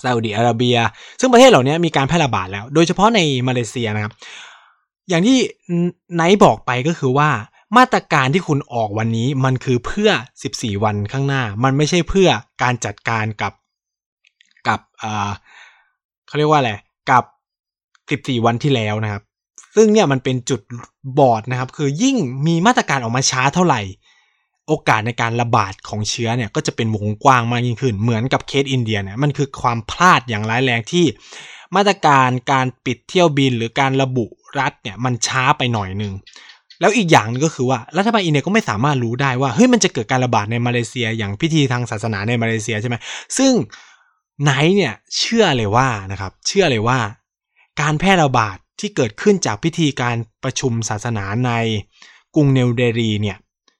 [0.03, 0.77] ซาอุดิอาระเบีย
[1.19, 4.13] ซึ่งประเทศเหล่านี้มีการแพร่ระบาดแล้ว โดยเฉพาะในมาเลเซียนะครับ
[5.09, 5.37] อย่างที่
[6.15, 7.29] ไนท์บอกไปก็คือว่า
[7.77, 10.09] มาตรการที่คุณออกวันนี้มันคือเพื่อ
[10.47, 12.29] 14 วันข้างหน้า มันไม่ใช่เพื่อ
[12.63, 13.53] การจัดการกับ
[14.67, 15.29] กับอ่า
[16.27, 16.71] เขาเรียกว่าอะไร
[17.09, 17.23] กับ
[18.37, 19.23] 14 วันที่แล้วนะครับ
[19.75, 20.61] ซึ่งเนี่ยมันเป็นจุด
[21.19, 22.15] บอดนะครับ คือยิ่ง
[22.47, 23.81] มีมาตรการออกมาช้าเท่าไหร่
[24.67, 31.05] โอกาสในการระบาดของเชื้อเนี่ยก็จะเป็นวงกว้างมากยิ่งขึ้น เหมือนกับเคสอินเดียเนี่ยมันคือความพลาดอย่างร้ายแรงที่
[31.75, 34.25] มาตรการการปิดเที่ยวบินหรือการระบุ
[34.59, 36.13] รัฐเนี่ยมันช้าไปหน่อยหนึ่ง
[36.79, 42.95] แล้วอีกอย่างนึงก็คือว่ารัฐบาลอินเดียก็ไม่สามารถรู้ได้ว่าเฮ้ยมันจะเกิดการระบาดในมาเลเซียอย่างพิธีทางศาสนาในมาเลเซียใช่ไหม
[43.37, 43.51] ซึ่ง
[44.43, 46.99] ไนท์เนี่ยเชื่อเลยว่านะครับเชื่อเลยว่า
[47.81, 51.51] การแพร่ระบาดที่เกิดขึ้นจากพิธีการประชุมศาสนาใน
[52.35, 53.37] กรุงเนวเดลีเนี่ย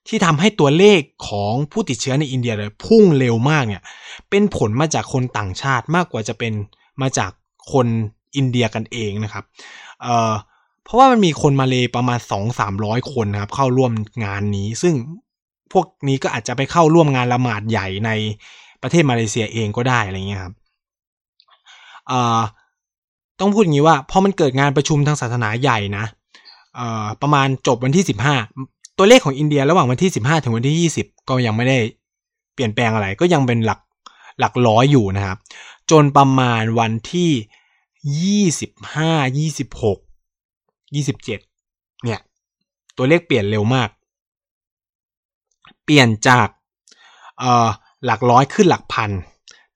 [0.08, 3.82] ที่ทำให้ตัวเลขของผู้ติดเชื้อในอินเดียเลยพุ่งเร็วมากเนี่ย
[4.30, 6.52] เป็นผลมาจากคนต่างชาติมากกว่าจะเป็น
[7.02, 7.30] มาจาก
[7.72, 7.86] คน
[8.36, 9.44] อินเดียกันเองนะครับ
[10.02, 12.18] เเพราะว่ามันมีคนมาเลยประมาณ
[12.64, 13.92] 2-300 คนนะครับเข้าร่วม
[14.24, 14.94] งานนี้ ซึ่ง
[15.72, 18.10] พวกนี้ก็อาจจะไปเข้าร่วมงานละหมาดใหญ่ใน
[18.82, 20.54] ประเทศมาเลเซียเองก็ได้อะไรเงี้ยครับ
[22.08, 22.40] เอ่อ
[23.40, 26.04] ต้องพูดอย่างนี้ว่าพอมันเกิดงานประชุมทางศาสนาใหญ่นะ
[26.74, 28.04] เอ่อประมาณจบวันที่
[28.50, 31.78] 15 ตัวเลขของอินเดียระหว่างวันที่ 15 ถึงวันที่ 20 ก็ยังไม่ได้
[32.54, 33.80] เปลี่ยนแปลงอะไร ก็ยังเป็นหลัก
[34.38, 35.38] หลักร้อยอยู่นะครับ
[35.90, 37.30] จนประมาณวันที่
[38.52, 39.58] 25
[40.94, 42.20] 26 27 เนี่ย
[42.96, 43.88] ตัวเลขเปลี่ยนเร็วมาก
[45.84, 46.48] เปลี่ยนจาก
[47.38, 47.68] เอ่อ
[48.04, 49.10] หลักร้อยขึ้นหลักพัน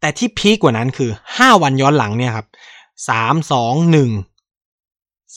[0.01, 2.47] แต่ที่พีกกว่านั้นคือ 5 วันย้อนหลังเนี่ยครับ
[3.09, 3.53] 3 2
[3.95, 4.11] 1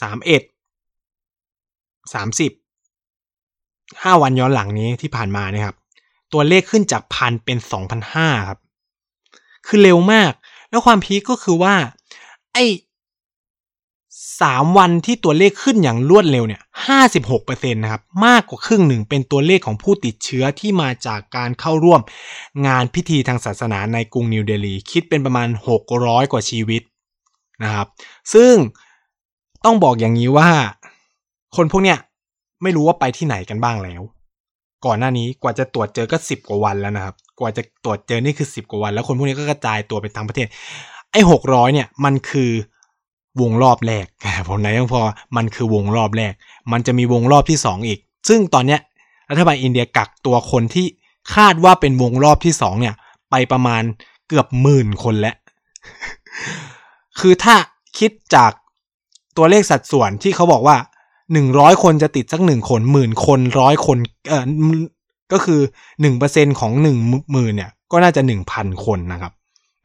[0.02, 0.42] 3 1
[2.14, 2.52] 30
[4.04, 5.78] 5วันย้อนหลังนี้ที่ผ่านมาเนี่ยครับ
[6.34, 7.58] ตัวเลขขึ้นจากพันเป็น
[8.04, 8.60] 2,500ครับ
[9.68, 10.32] คือเร็วมาก
[10.70, 11.76] แล้วความพีคก็คือว่า
[12.54, 12.58] ไอ
[14.42, 22.02] สามวันที่ตัวเลขขึ้นอย่างรวดเร็วเนี่ยห้าสิบหกเปอร์เซ็นต์นะครับ มากกว่าครึ่งหนึ่งเป็นตัวเลขของผู้ติดเชื้อที่มาจากการเข้าร่วม
[22.68, 26.82] งานพิธีทางศาสนาในกรุงนิวเดลี คิดเป็นประมาณหกร้อยกว่าชีวิต
[27.64, 27.88] นะครับ
[28.34, 28.54] ซึ่ง
[29.66, 30.50] ต้องบอกอย่างนี้ว่า
[31.56, 31.98] คนพวกเนี้ย
[32.64, 34.02] ไม่รู้ว่าไปที่ไหนกันบ้างแล้ว
[34.86, 40.48] ก่อนหน้านี้กว่าจะตรวจเจอก็สิบกว่าวันแล้วนะครับ กว่าจะตรวจเจอนี่คือสิบกว่าวัน แล้วคนพวกนี้ก็กระจายตัวไปทั้งประเทศ
[41.12, 42.52] ไอ้หกร้อยเนี่ยมันคือ
[43.42, 44.06] วงรอบแรก
[44.48, 45.02] ผมไหนยังพอ
[45.36, 46.34] มันคือวงรอบแรก
[46.72, 48.80] มันจะมีวงรอบที่สองอีก ซึ่งตอนเนี้ย
[49.30, 50.86] รัฐบาลอินเดียกักตัวคนที่
[51.36, 52.96] คาดว่าเป็นวงรอบที่สองเนี่ย
[53.30, 53.84] ไปประมาณ
[54.28, 55.36] เกือบหมื่นคนแล้ว
[57.20, 57.56] คือถ้า
[57.98, 58.52] คิดจาก
[59.38, 60.78] ตัวเลขสัดส่วนที่เขาบอกว่า
[61.34, 63.98] หนึ่งร้อยคนจะติดสักหนึ่งคนหมื่นคนร้อยคน
[64.30, 64.44] เออ
[65.32, 65.62] ก็คือ
[66.02, 66.98] หนึ่งเปอร์เซ็นของหนึ่ง
[67.32, 69.34] หมื่นเนี่ย ก็น่าจะหนึ่งพันคนนะครับ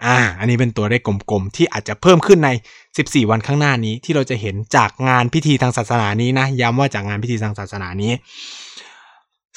[0.04, 2.50] อ่า อันนี้เป็นตัวเลขกลมๆ ที่อาจจะเพิ่มขึ้นใน
[2.88, 8.12] 14 วันข้างหน้านี้ที่เราจะเห็นจากงานพิธีทางศาสนานี้นะ ย้ำว่าจากงานพิธีทางศาสนานี้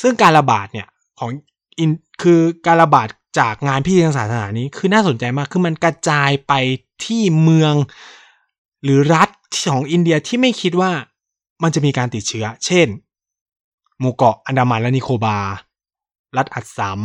[0.01, 0.87] ซึ่งการระบาดเนี่ย
[1.19, 1.29] ของ
[1.79, 3.07] อินคือการระบาด
[3.39, 6.53] จากงานพิธีทางศาสนานี้คือน่าสนใจมาก คือมันกระจายไป
[7.05, 7.73] ที่เมือง
[8.83, 9.29] หรือรัฐ
[9.65, 10.91] ของอินเดียที่ไม่คิดว่า
[11.63, 12.87] มันจะมีการติดเชื้อ เช่น
[13.99, 15.37] หมู่เกาะอันดามันและนิโคบา
[16.37, 16.99] รัฐอัสสัม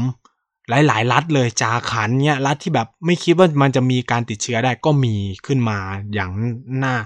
[0.71, 5.15] หลาย ๆ รัฐเลยจาขันเนี่ยรัฐที่แบบไม่คิดว่ามันจะมีการติดเชื้อได้ก็มี
[5.47, 5.79] ขึ้นมา
[6.15, 6.31] อย่าง
[6.85, 6.97] น่า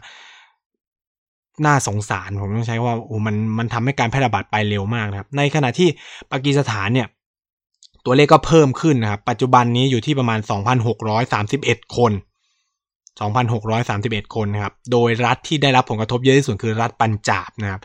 [1.66, 5.88] น่าสงสารผมต้องใช้ว่าโอ้มันมันทำให้การแพร่ระบาดไปเร็วมากนะครับ ในขณะที่
[6.32, 7.08] ปากีสถานเนี่ย
[8.04, 10.40] ตัวเลขก็เพิ่มขึ้นนะครับ ปัจจุบันนี้อยู่ที่ประมาณ
[11.18, 12.12] 2,631 คน
[13.22, 17.82] 2,631 คนนะครับ โดยรัฐที่ได้รับผลกระทบเยอะที่สุดคือรัฐปัญจาบนะครับ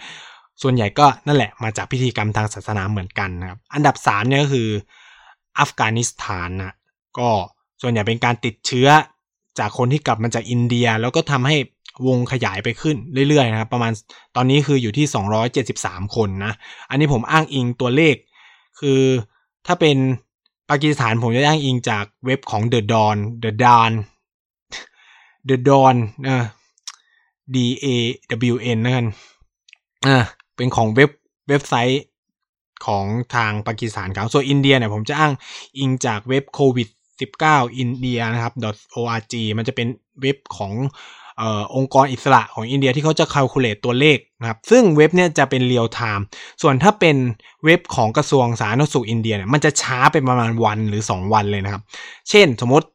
[0.62, 4.70] ส่วนใหญ่ก็นั่นแหละมาจากพิธีกรรมทางศาสนาเหมือนกันนะครับ อันดับ3เนี่ยก็คือ
[5.60, 6.74] อัฟกานิสถานนะ
[7.18, 7.30] ก็
[7.82, 8.88] ส่วนใหญ่เป็นการติดเชื้อ
[9.60, 11.58] จากคนที่กลับมาจากอินเดีย แล้วก็ทำให้
[12.08, 12.98] วงขยายไปขึ้น
[13.30, 13.92] เรื่อยๆนะครับประมาณ
[14.36, 15.06] ตอนนี้คืออยู่ที่
[15.62, 16.54] 273 คนนะ
[16.90, 18.16] อันนี้ผมอ้างอิงตัวเลข
[18.80, 19.02] คือ
[19.68, 19.98] ถ้าเป็น
[20.70, 23.92] ปากีสถานผมจะอ้างอิงจากเว็บของ The Dawn The Dawn
[25.50, 26.46] The Dawn เออ
[27.56, 27.88] D A
[28.54, 29.06] W N นั่น
[30.08, 30.18] อ่า
[30.56, 31.12] เป็นของเว็บ
[31.50, 32.02] เว็บไซต์
[32.86, 35.34] ของทางปากีสถานครับส่วนอินเดียเนี่ยผมจะอ้าง
[35.80, 36.88] อิงจากเว็บโควิด
[37.36, 38.54] 19 India นะครับ
[38.98, 39.88] .org มันจะเป็น
[40.22, 40.74] เว็บของ
[41.42, 41.44] อ
[41.76, 46.26] องค์กรอิสระของอินเดียที่เขาจะค a l c u l a t e ตัวเลขนะครับ ซึ่งเว็บเนี่ยจะเป็นเรียลไทม์
[46.62, 47.16] ส่วนถ้าเป็น
[47.66, 51.82] เว็บของกระทรวงสาธารณสุขอินเดียเนี่ย มันจะช้าเป็นประมาณวันหรือ 2 วันเลยนะครับ
[52.30, 52.88] เช่นสมมติ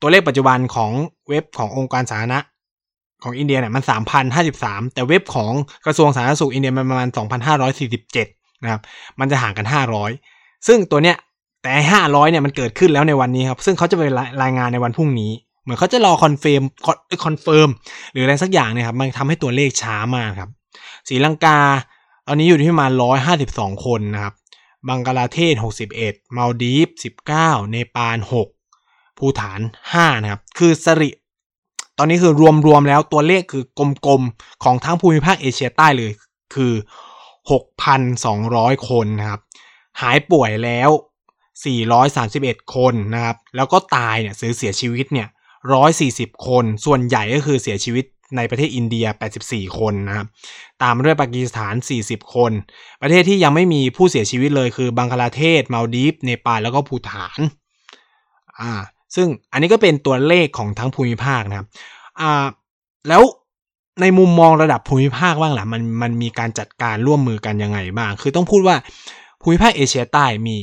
[0.00, 0.92] ตัวเลขปัจจุบันของ
[1.28, 2.40] เว็บขององค์การสาธารณะ
[3.22, 3.82] ของอินเดียเนี่ยมัน
[4.38, 5.52] 3,053 แต่เว็บของ
[5.86, 7.08] กระทรวงสาธารณสุขอินเดียมันประมาณ
[7.74, 8.80] 2,547 นะครับ
[9.20, 9.66] มันจะห่างกัน
[10.16, 11.16] 500 ซึ่งตัวเนี้ย
[11.62, 14.02] แต่ห้าร้อยเนี่ยมันเกิดขึ้นแล้วในวันนี้ครับ ซึ่งเขาจะไป
[14.42, 16.62] รายงานในวันพรุ่งนี้ เหมือนเขาจะรอ confirm
[17.24, 17.68] confirm
[18.12, 20.50] หรืออะไรสักอย่างเนี่ยครับมันทำให้ตัวเลขช้ามากครับ
[21.08, 21.58] ศรีลังกา
[22.26, 24.34] ตอนนี้อยู่ที่ประมาณร้อยห้าสิบสองคนนะครับ
[24.88, 28.48] บังกลาเทศหกสิบเอ็ดมาลดีฟสิบเก้าเนปาลหก
[29.18, 29.60] ภูฐาน
[29.92, 31.10] ห้านะครับ คือสริ
[31.98, 32.32] ตอนนี้คือ
[32.66, 36.12] รวมๆแล้วตัวเลขคือกลมๆ ของทั้งภูมิภาคเอเชียใต้เลย
[36.54, 36.72] คือ
[37.50, 39.40] หกพันสองร้อยคนนะครับ
[40.00, 40.90] หายป่วยแล้ว
[41.82, 45.28] 431 คนนะครับ แล้วก็ตายเนี่ยเสียชีวิตเนี่ย
[45.86, 48.04] 140 คน ส่วนใหญ่ก็คือเสียชีวิต
[48.36, 49.06] ในประเทศอินเดีย
[49.42, 50.26] 84 คนนะครับ
[50.82, 52.52] ตามด้วยปากีสถาน 40 คน
[53.02, 57.40] ประเทศที่ยังไม่มีผู้เสียชีวิตเลยคือบังคลาเทศ มาลดีฟ เนปาล แล้วก็ภูฐาน
[58.60, 58.72] อ่า
[59.14, 61.66] ซึ่งอันนี้ก็เป็นตัวเลขของทั้งภูมิภาคนะครับ
[62.20, 62.46] อ่า
[63.08, 63.22] แล้ว
[64.00, 68.76] ในมุมมองระดับภูมิภาคบ้างล่ะมันมันมีการจัดการร่วมมือกันยังไงบ้าง คือต้องพูดว่า
[69.40, 70.58] ภูมิภาคเอเชียใต้มี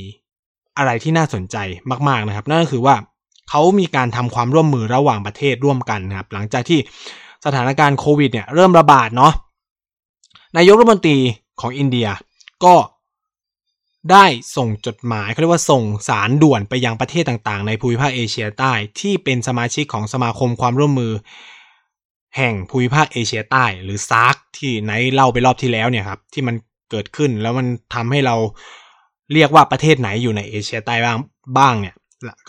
[0.77, 1.57] อะไรที่น่าสนใจ
[2.07, 2.95] มาก ๆนะครับ นั่นก็คือว่า
[3.49, 6.79] เขามีการทำความร่วมมือระหว่างประเทศร่วมกันนะครับ หลังจากที่
[7.45, 9.33] สถานการณ์โควิดเนี่ยเริ่มระบาดเนาะ
[10.57, 11.17] นายกรัฐมนตรี
[11.61, 12.07] ของอินเดีย
[12.65, 12.75] ก็
[14.11, 21.13] ได้ส่งจดหมายเขาเรียกว่าส่งสารด่วนไปยังประเทศต่างๆ ในภูมิภาคเอเชียใต้ที่เป็นสมาชิกของสมาคมความร่วมมือ
[22.35, 26.55] แห่งภูมิภาคเอเชียใต้ หรือซาร์กที่ไหนเล่าไปรอบที่แล้วเนี่ยครับ ที่มัน
[26.91, 28.35] เกิดขึ้นแล้วมันทำให้เรา
[29.33, 31.17] เรียกว่าประเทศไหนอยู่ในเอเชียใต้บ้าง
[31.57, 31.95] บ้างเนี่ย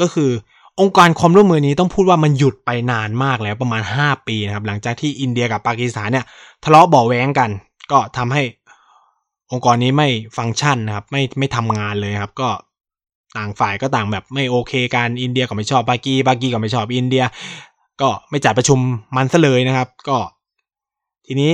[0.00, 0.30] ก็คือ
[0.80, 6.26] องค์การความร่วมมือนี้ต้องพูดว่ามันหยุดไปนานมากแล้วประมาณ 5 ปีนะครับ หลังจากที่อินเดียกับปากีสถานเนี่ย
[6.64, 7.50] ทะเลาะเบาแว้งกัน
[7.92, 8.42] ก็ทำให้
[9.52, 12.48] องค์กรนี้ไม่ฟังก์ชันนะครับ ไม่ไม่ทำงานเลยครับ ก็
[13.36, 17.24] ต่างฝ่ายก็ต่างแบบไม่โอเคกันอินเดียก็ไม่ชอบปากีปากีก็ไม่ชอบอินเดีย
[18.02, 18.78] ก็ไม่จัดประชุม
[19.16, 20.16] มันซะเลยนะครับ ก็
[21.26, 21.52] ทีนี้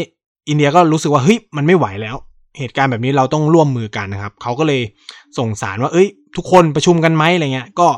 [0.48, 2.16] อินเดียก็รู้สึกว่าเฮ้ยมันไม่ไหวแล้ว
[2.59, 4.80] เหตุการณ์แบบนี้เราต้องร่วมมือกันนะครับเขาก็เลย
[5.38, 7.88] ส่งสารว่า เอ้ย ทุกคนประชุมกันไหมอะไรเงี้ย ก็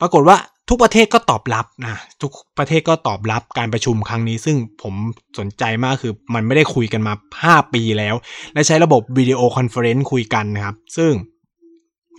[0.00, 0.36] ปรากฏว่า
[0.68, 4.94] ทุกประเทศก็ตอบรับนะทุกประเทศก็ตอบรับการประชุมครั้งนี้ ซึ่งผม
[5.38, 8.14] สนใจมากคือมันไม่ได้คุยกันมา 5 ปีแล้ว
[8.52, 11.12] และใช้ระบบ video conference คุยกันนะครับ ซึ่ง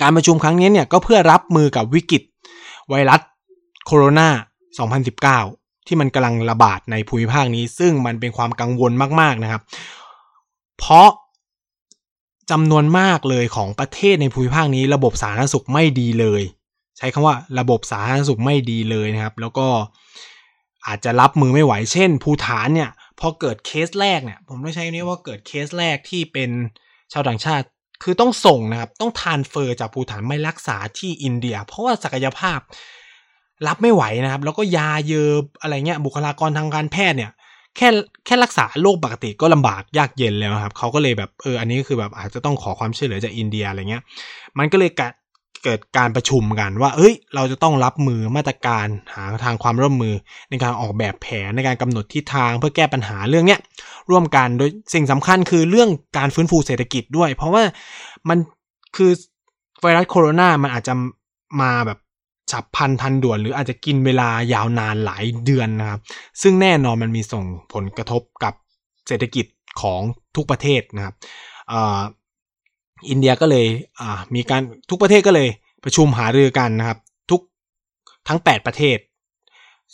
[0.01, 2.23] การประชุมครั้งนี้เนี่ยก็เพื่อรับมือกับวิกฤต
[2.89, 3.21] ไวรัส
[3.85, 4.27] โคโรนา
[4.77, 9.61] 2019 ที่มันกำลังระบาดในภูมิภาคนี้ ซึ่งมันเป็นความกังวลมากๆนะครับ
[10.79, 11.09] เพราะ
[12.51, 16.41] จำนวนมากเลยของประเทศในภูมิภาคนี้ ระบบสาธารณสุขไม่ดีเลย
[16.97, 19.67] ใช้คำว่าระบบสาธารณสุขไม่ดีเลยนะครับ แล้วก็
[20.87, 26.49] อาจจะรับมือไม่ไหวเช่นภูฐานเนี่ยพอเกิดเคสแรกเนี่ย ผมต้องใช้นี้ว่าเกิดเคสแรกที่เป็น
[27.13, 27.65] ชาวต่างชาติ
[28.03, 32.59] คือต้องส่งนะครับ ต้อง transfer จากภูฐานมารักษาที่อินเดีย เพราะว่าศักยภาพ
[33.67, 35.29] รับไม่ไหวนะครับ แล้วก็ยาเอย
[35.61, 37.31] อะไรเงี้ยบุคลากรทางการแพทย์เนี่ย
[37.77, 37.89] แค่
[38.25, 44.03] แค่รักษาโรคปกติก็ลำบากยากเย็นแล้วครับเขาก็เลยแบบเอออันนี้ก็คือแบบอาจจะต้องขอความช่วยเหลือจากอินเดียอะไรเงี้ย
[44.57, 44.91] มันก็เลย
[45.63, 50.13] เกิดการประชุมกันว่า เอ้ย เราจะต้องรับมือมาตรการหาทางความร่วมมือ
[50.49, 53.59] ในการออกแบบแผนในการกำหนดทิศทางเพื่อแก้ปัญหาเรื่องเนี้ย
[54.09, 57.63] ร่วมกันโดยสิ่งสำคัญคือเรื่องการฟื้นฟูเศรษฐกิจด้วย เพราะว่า
[58.29, 58.37] มัน
[58.95, 59.11] คือ
[59.81, 60.93] ไวรัสโคโรนามันอาจจะ
[61.61, 61.99] มาแบบ
[62.51, 65.99] ฉับพันทันด่วนหรืออาจจะกินเวลายาวนานหลายเดือนนะครับ
[66.41, 68.53] ซึ่งแน่นอนมันมีส่งผลกระทบกับ
[69.07, 69.45] เศรษฐกิจ
[69.81, 70.01] ของ
[70.35, 71.15] ทุกประเทศนะครับ
[73.09, 73.65] อินเดียก็เลย
[74.35, 75.49] มีการทุกประเทศก็เลย
[75.83, 76.97] ประชุมหารือกันนะครับ
[77.29, 77.41] ทุก
[78.27, 78.97] ทั้ง 8 ประเทศ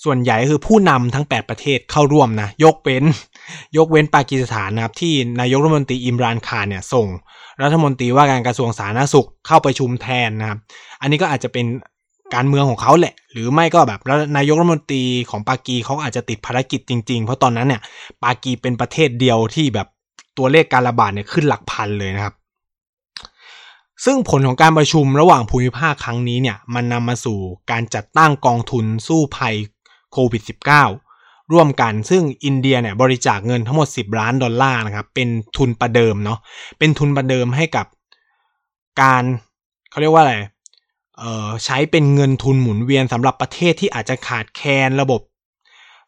[0.04, 3.04] ส่วนใหญ่คือผู้นำทั้ง 8 ประเทศเข้าร่วมนะยกเว้น
[3.78, 7.08] ยกเว้นปากีสถานนะครับ ที่นายกรัฐมนตรีอิมรานคารเนี่ยส่ง
[7.64, 10.60] รัฐมนตรีว่าการกระทรวงสาธารณสุขเข้าประชุมแทนนะครับ
[11.02, 11.66] อันนี้ก็อาจจะเป็น
[12.34, 14.00] การเมืองของเขาแหละ หรือไม่ก็แบบ
[14.38, 17.82] นายกรัฐมนตรีของปากีเขาอาจจะติดภารกิจจริง ๆ เพราะตอนนั้นเนี่ย
[18.24, 19.88] ปากีเป็นประเทศเดียวที่แบบ
[20.38, 22.36] ตัวเลขการระบาดเนี่ยขึ้นหลักพันเลยนะครับ
[24.06, 27.38] ซึ่งผลของการประชุมระหว่างภูมิภาคครั้งนี้เนี่ยมันนำมาสู่
[27.72, 29.56] การจัดตั้งกองทุนสู้ภัย
[30.12, 30.42] โควิด
[30.94, 36.40] -19 ร่วมกันซึ่งอินเดียเนี่ยบริจาคเงินทั้งหมด 10 ล้านดอลลาร์นะครับเป็นทุนประเดิมเนาะ
[36.80, 37.86] เป็นทุนประเดิมให้กับ
[39.02, 39.24] การ
[39.90, 40.36] เขาเรียกว่าอะไร
[41.66, 45.22] ใช้เป็นเงินทุนหมุนเวียนสำหรับประเทศที่อาจจะขาดแคลนระบบ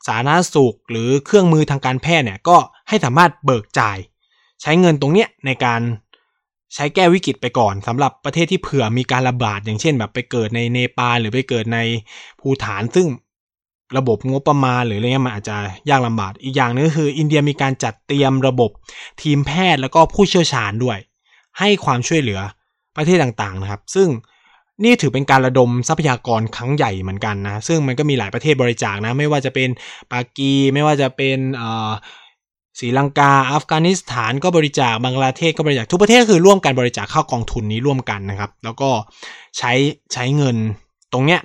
[0.07, 3.97] สาธารณสุขหรือเครื่องมือทางการแพทย์เนี่ยก็ให้สามารถเบิกจ่าย
[4.61, 5.81] ใช้เงินตรงเนี้ยในการ
[6.75, 11.79] ใช้แก้วิกฤตไปก่อนสำหรับประเทศที่เผื่อมีการระบาดอย่างเช่น แบบไปเกิดในเนปาลหรือไปเกิดใน
[12.39, 13.07] ภูฐาน ซึ่ง
[13.97, 15.57] ระบบงบประมาณหรืออะไรเงี้ยมันอาจจะ
[15.89, 18.71] ยากลำบากอีกอย่างนึงคือ อินเดียมีการจัดเตรียมระบบ
[19.21, 20.97] ทีมแพทย์แล้วก็ผู้เชี่ยวชาญด้วย
[21.59, 22.39] ให้ความช่วยเหลือ
[22.95, 24.07] ประเทศต่างๆนะครับ ซึ่ง
[24.83, 29.69] นี่ถือเป็นการระดมทรัพยากรครั้งใหญ่เหมือนกันนะ ซึ่งมันก็มีหลายประเทศบริจาคนะ ไม่ว่าจะเป็น
[30.11, 31.37] ปากี ไม่ว่าจะเป็น
[32.79, 38.89] ศรีลังกา อัฟกานิสถานก็บริจาค บังกลาเทศก็บริจาค ทุกประเทศคือร่วมกันบริจาคเข้ากองทุนนี้ร่วมกันนะครับ แล้วก็
[39.57, 39.71] ใช้
[40.13, 40.57] ใช้เงิน
[41.13, 41.41] ตรงเนี้ย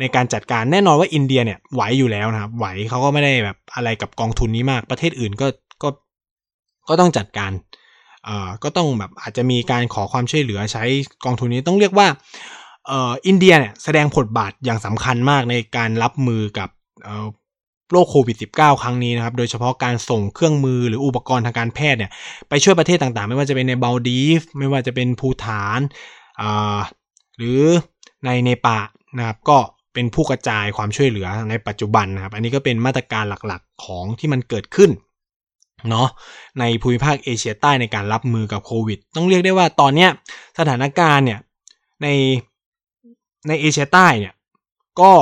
[0.00, 5.46] ในการจัดการแน่นอนว่าอินเดียเนี่ยไหวอยู่แล้วนะครับ ไหวเขาก็ไม่ได้แบบอะไรกับกองทุนนี้มาก ประเทศอื่นก็
[5.82, 5.88] ก็
[6.88, 7.52] ก็ต้องจัดการ
[8.62, 10.84] ก็ต้องแบบอาจจะมีการขอความช่วยเหลือใช้
[11.24, 12.08] กองทุนนี้ต้องเรียกว่า
[13.26, 16.68] อินเดียเนี่ยแสดงบทบาทอย่างสำคัญมากในการรับมือกับ
[17.90, 22.10] โรคโควิด -19 ครั้งนี้นะครับ โดยเฉพาะการส่งเครื่องมือหรืออุปกรณ์ทางการแพทย์เนี่ย
[22.48, 25.80] ไปช่วยประเทศต่างๆ ไม่ว่าจะเป็นในมัลดีฟ ไม่ว่าจะเป็นภูฐาน
[27.36, 27.60] หรือ
[28.24, 28.84] ในเนปาล
[29.18, 29.58] นะครับก็
[29.94, 34.90] เป็นผู้กระจายความช่วยเหลือในปัจจุบันนะครับ อันนี้ก็เป็นมาตรการหลักๆของที่มันเกิดขึ้น
[35.90, 36.08] เนาะ
[36.58, 40.10] ในภูมิภาคเอเชียใต้ในการรับมือกับโควิด ต้องเรียกได้ว่าตอนเนี้ย
[40.58, 41.40] สถานการณ์เนี่ย
[42.02, 42.08] ใน
[43.48, 44.34] ในเอเชียใต้เนี่ย
[45.00, 45.12] ก็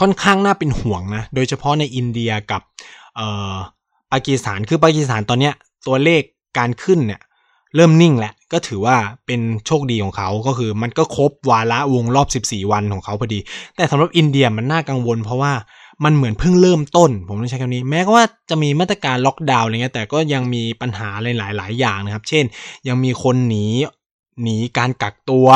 [0.00, 2.62] ค่อนข้างน่าเป็นห่วงนะ โดยเฉพาะในอินเดียกับ
[3.16, 3.20] เอ
[3.54, 3.56] อ
[4.12, 5.54] ปากีสถาน คือปากีสถานตอนเนี้ย
[5.86, 6.22] ตัวเลข
[6.58, 7.20] การขึ้นเนี่ย
[7.76, 13.38] เริ่มนิ่งแล้ว ก็ถือว่าเป็นโชคดีของเขา ก็คือมันก็ครบวาระวงรอบ 14 วันของเขาพอดี
[13.76, 15.52] แต่สำหรับอินเดียมันน่ากังวลเพราะว่า
[16.04, 21.08] มันเหมือนเพิ่งเริ่มต้น ผมต้องใช้คำนี้ แม้ว่าจะมีมาตรการล็อกดาวน์อะไรเงี้ยแต่ก็ยังมีปัญหา
[21.38, 22.44] หลาย ๆ อย่างนะครับ เช่น
[22.88, 23.66] ยังมีคนหนี
[24.42, 25.48] หนีการกักตัว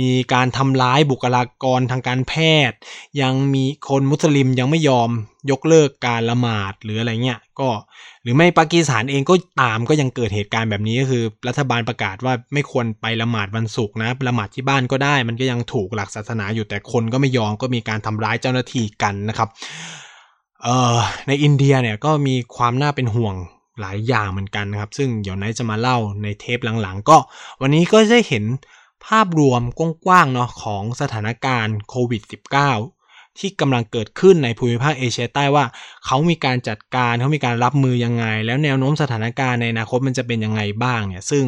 [0.00, 2.32] มีการทำร้ายบุคลากรทางการแพ
[2.70, 2.78] ทย์
[3.20, 5.10] ยังมีคนมุสลิมยังไม่ยอม
[5.50, 7.68] ยกเลิกการละหมาดหรืออะไรเงี้ยก็
[8.22, 19.48] หรือไม่ปากีสถานเองก็ตามก็ยังเกิดเหตุการณ์แบบนี้ก็คือ รัฐบาลประกาศว่าไม่ควรไปละหมาดวันศุกร์นะละหมาดที่บ้านก็ได้ มันก็ยังถูกหลักศาสนาอยู่แต่คนก็ไม่ยอมก็มีการทำร้ายเจ้าหน้าที่กันนะครับ
[20.62, 23.34] เอ่อในอินเดียเนี่ยก็มีความน่าเป็นห่วง
[23.80, 27.16] หลายอย่างเหมือนกันนะครับ ซึ่งเดี๋ยวไนจะมาเล่าในเทปหลังๆ ก็
[27.60, 28.44] วันนี้ก็ได้เห็น
[29.06, 32.22] ภาพรวมกว้างๆเนาะของสถานการณ์โควิด
[32.80, 35.64] -19 ที่กำลังเกิดขึ้นในภูมิภาคเอเชียใต้ว่า
[36.06, 41.44] เขามีการจัดการเขามีการรับมือยังไง แล้วแนวโน้มสถานการณ์ในอนาคตมันจะเป็นยังไงบ้างเนี่ยซึ่ง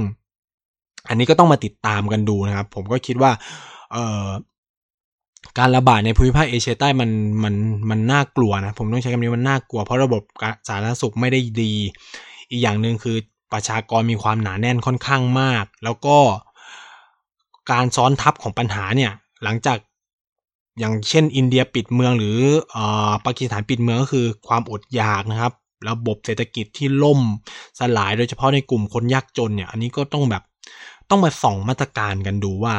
[1.08, 3.32] อันนี้ก็ต้องมาติดตามกันดูนะครับ ผมก็คิดว่า
[3.92, 4.26] เออ
[5.58, 7.10] การระบาดในภูมิภาคเอเชียใต้มัน
[7.42, 7.54] มัน
[7.90, 10.22] มันน่ากลัวนะ ผมต้องใช้คำนี้มันน่ากลัว เพราะระบบ
[10.68, 11.72] สาธารณสุขไม่ได้ดี
[12.50, 13.16] อีกอย่างหนึ่งคือ
[13.52, 16.16] ประชากรมีความหนาแน่นค่อนข้างมาก แล้วก็
[17.70, 19.78] การซ้อนทับของปัญหาเนี่ยหลังจาก
[20.78, 22.36] อย่างเช่น อินเดียปิดเมืองหรือ
[22.76, 22.78] อ
[23.24, 25.52] ปากีสถานปิดเมืองก็คือความอดอยากนะครับ
[25.88, 27.20] ระบบเศรษฐกิจที่ล่ม
[27.78, 30.42] สลายโดยเฉพาะในกลุ่มคนยากจนเนี่ย อันนี้ก็ต้องแบบ
[31.10, 32.74] ต้องมาส่องมาตรการกันดูว่า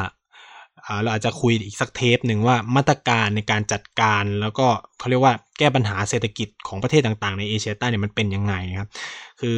[1.02, 4.68] เราอาจจะคุยอีกสักเทปหนึ่งว่ามาตรการในการจัดการแล้วก็
[5.00, 8.90] เขาเรียกว่าแก้ปัญหาเศรษฐกิจของประเทศต่างๆ ในเอเชียใต้เนี่ยมันเป็นยังไงครับ
[9.40, 9.56] คือ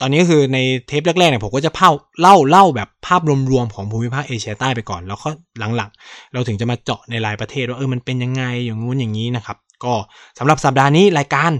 [0.00, 5.28] ตอนนี้คือในเทปแรกๆเนี่ยผมก็จะเล่าเล่าเล่าแบบภาพรวมๆของภูมิภาคเอเชียใต้ไปก่อน แล้วก็
[5.76, 9.92] หลังๆ เราถึงจะมาเจาะในรายประเทศว่าเออมันเป็นยังไงอย่างงู้นอย่างนี้นะครับ ก็
[10.38, 11.52] สำหรับสัปดาห์นี้รายการ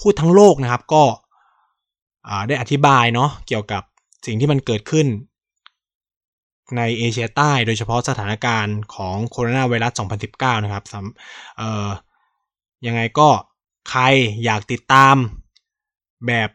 [0.00, 1.02] พูดทั้งโลกนะครับก็
[2.48, 3.82] ได้อธิบายเนาะเกี่ยวกับ
[4.26, 5.06] สิ่งที่มันเกิดขึ้น
[6.76, 9.92] ในเอเชียใต้โดยเฉพาะสถานการณ์ของโคโรนาไวรัส
[10.28, 10.84] 2019 นะครับ
[11.56, 11.88] เอ่อ
[12.86, 13.28] ยังไงก็
[13.90, 14.02] ใคร
[14.44, 15.16] อยากติดตาม
[16.26, 16.50] แบบ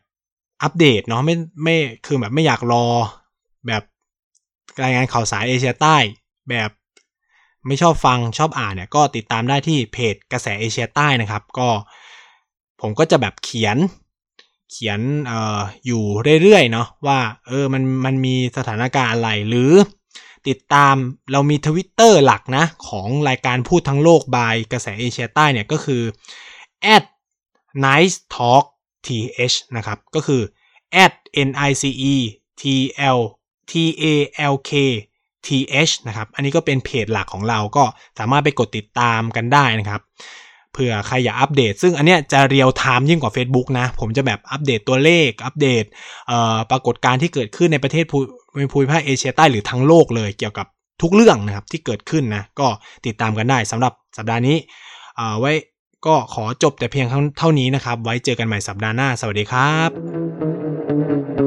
[0.64, 1.76] อัปเดตเนาะไม่ไม่
[2.06, 2.86] คือแบบไม่อยากรอ
[3.68, 3.84] แบบ
[4.84, 5.98] รายงานข่าวสารเอเชียใต้
[6.50, 6.70] แบบ
[7.68, 11.70] ไม่ชอบฟังชอบอ่านเนี่ยก็ติดตามได้ที่เพจกระแสเอเชียใต้นะครับ ก็
[12.82, 13.78] ผมก็จะแบบเขียน
[14.72, 15.00] เขียน
[15.32, 16.04] อออยู่
[16.42, 19.72] เรื่อยๆเนาะว่าเออมันมันมีสถานการณ์อะไรหรือ
[20.50, 20.96] ติดตาม
[21.32, 26.02] เรามีทวิตเตอร์หลักนะ ของรายการพูดทั้งโลกบายกระแสเอเชียใต้เนี่ยก็คือ
[26.96, 27.06] at
[27.86, 28.66] nice talk
[29.06, 30.42] th นะครับ ก็คือ
[31.04, 31.14] at
[31.48, 31.84] n i c
[32.14, 32.16] e
[32.62, 32.64] t
[33.18, 33.20] l
[33.72, 33.74] t
[34.08, 34.72] a l k
[35.48, 37.84] th นะครับ อันนี้ก็เป็นเพจหลักของเราก็
[38.20, 40.02] สามารถไปกดติดตามกันได้นะครับ
[40.72, 45.84] เผื่อใครอยากอัปเดต ซึ่งอันเนี้ยจะเรียลไทม์ยิ่งกว่า Facebook นะ ผมจะแบบอัปเดตตัวเลข อัปเดต
[46.72, 48.06] ปรากฏการณ์ที่เกิดขึ้นในประเทศ
[48.72, 50.68] ภูมิภาคเอเชียใต้หรือทั้งโลกเลยเกี่ยวกับ
[51.02, 52.68] ทุกเรื่องนะครับที่เกิดขึ้นนะก็
[53.06, 54.58] ติดตามกันได้สำหรับสัปดาห์นี้
[55.40, 55.52] ไว้
[56.06, 61.45] ก็ขอจบแต่เพียงเท่านี้นะครับ ไว้เจอกันใหม่สัปดาห์หน้า สวัสดีครับ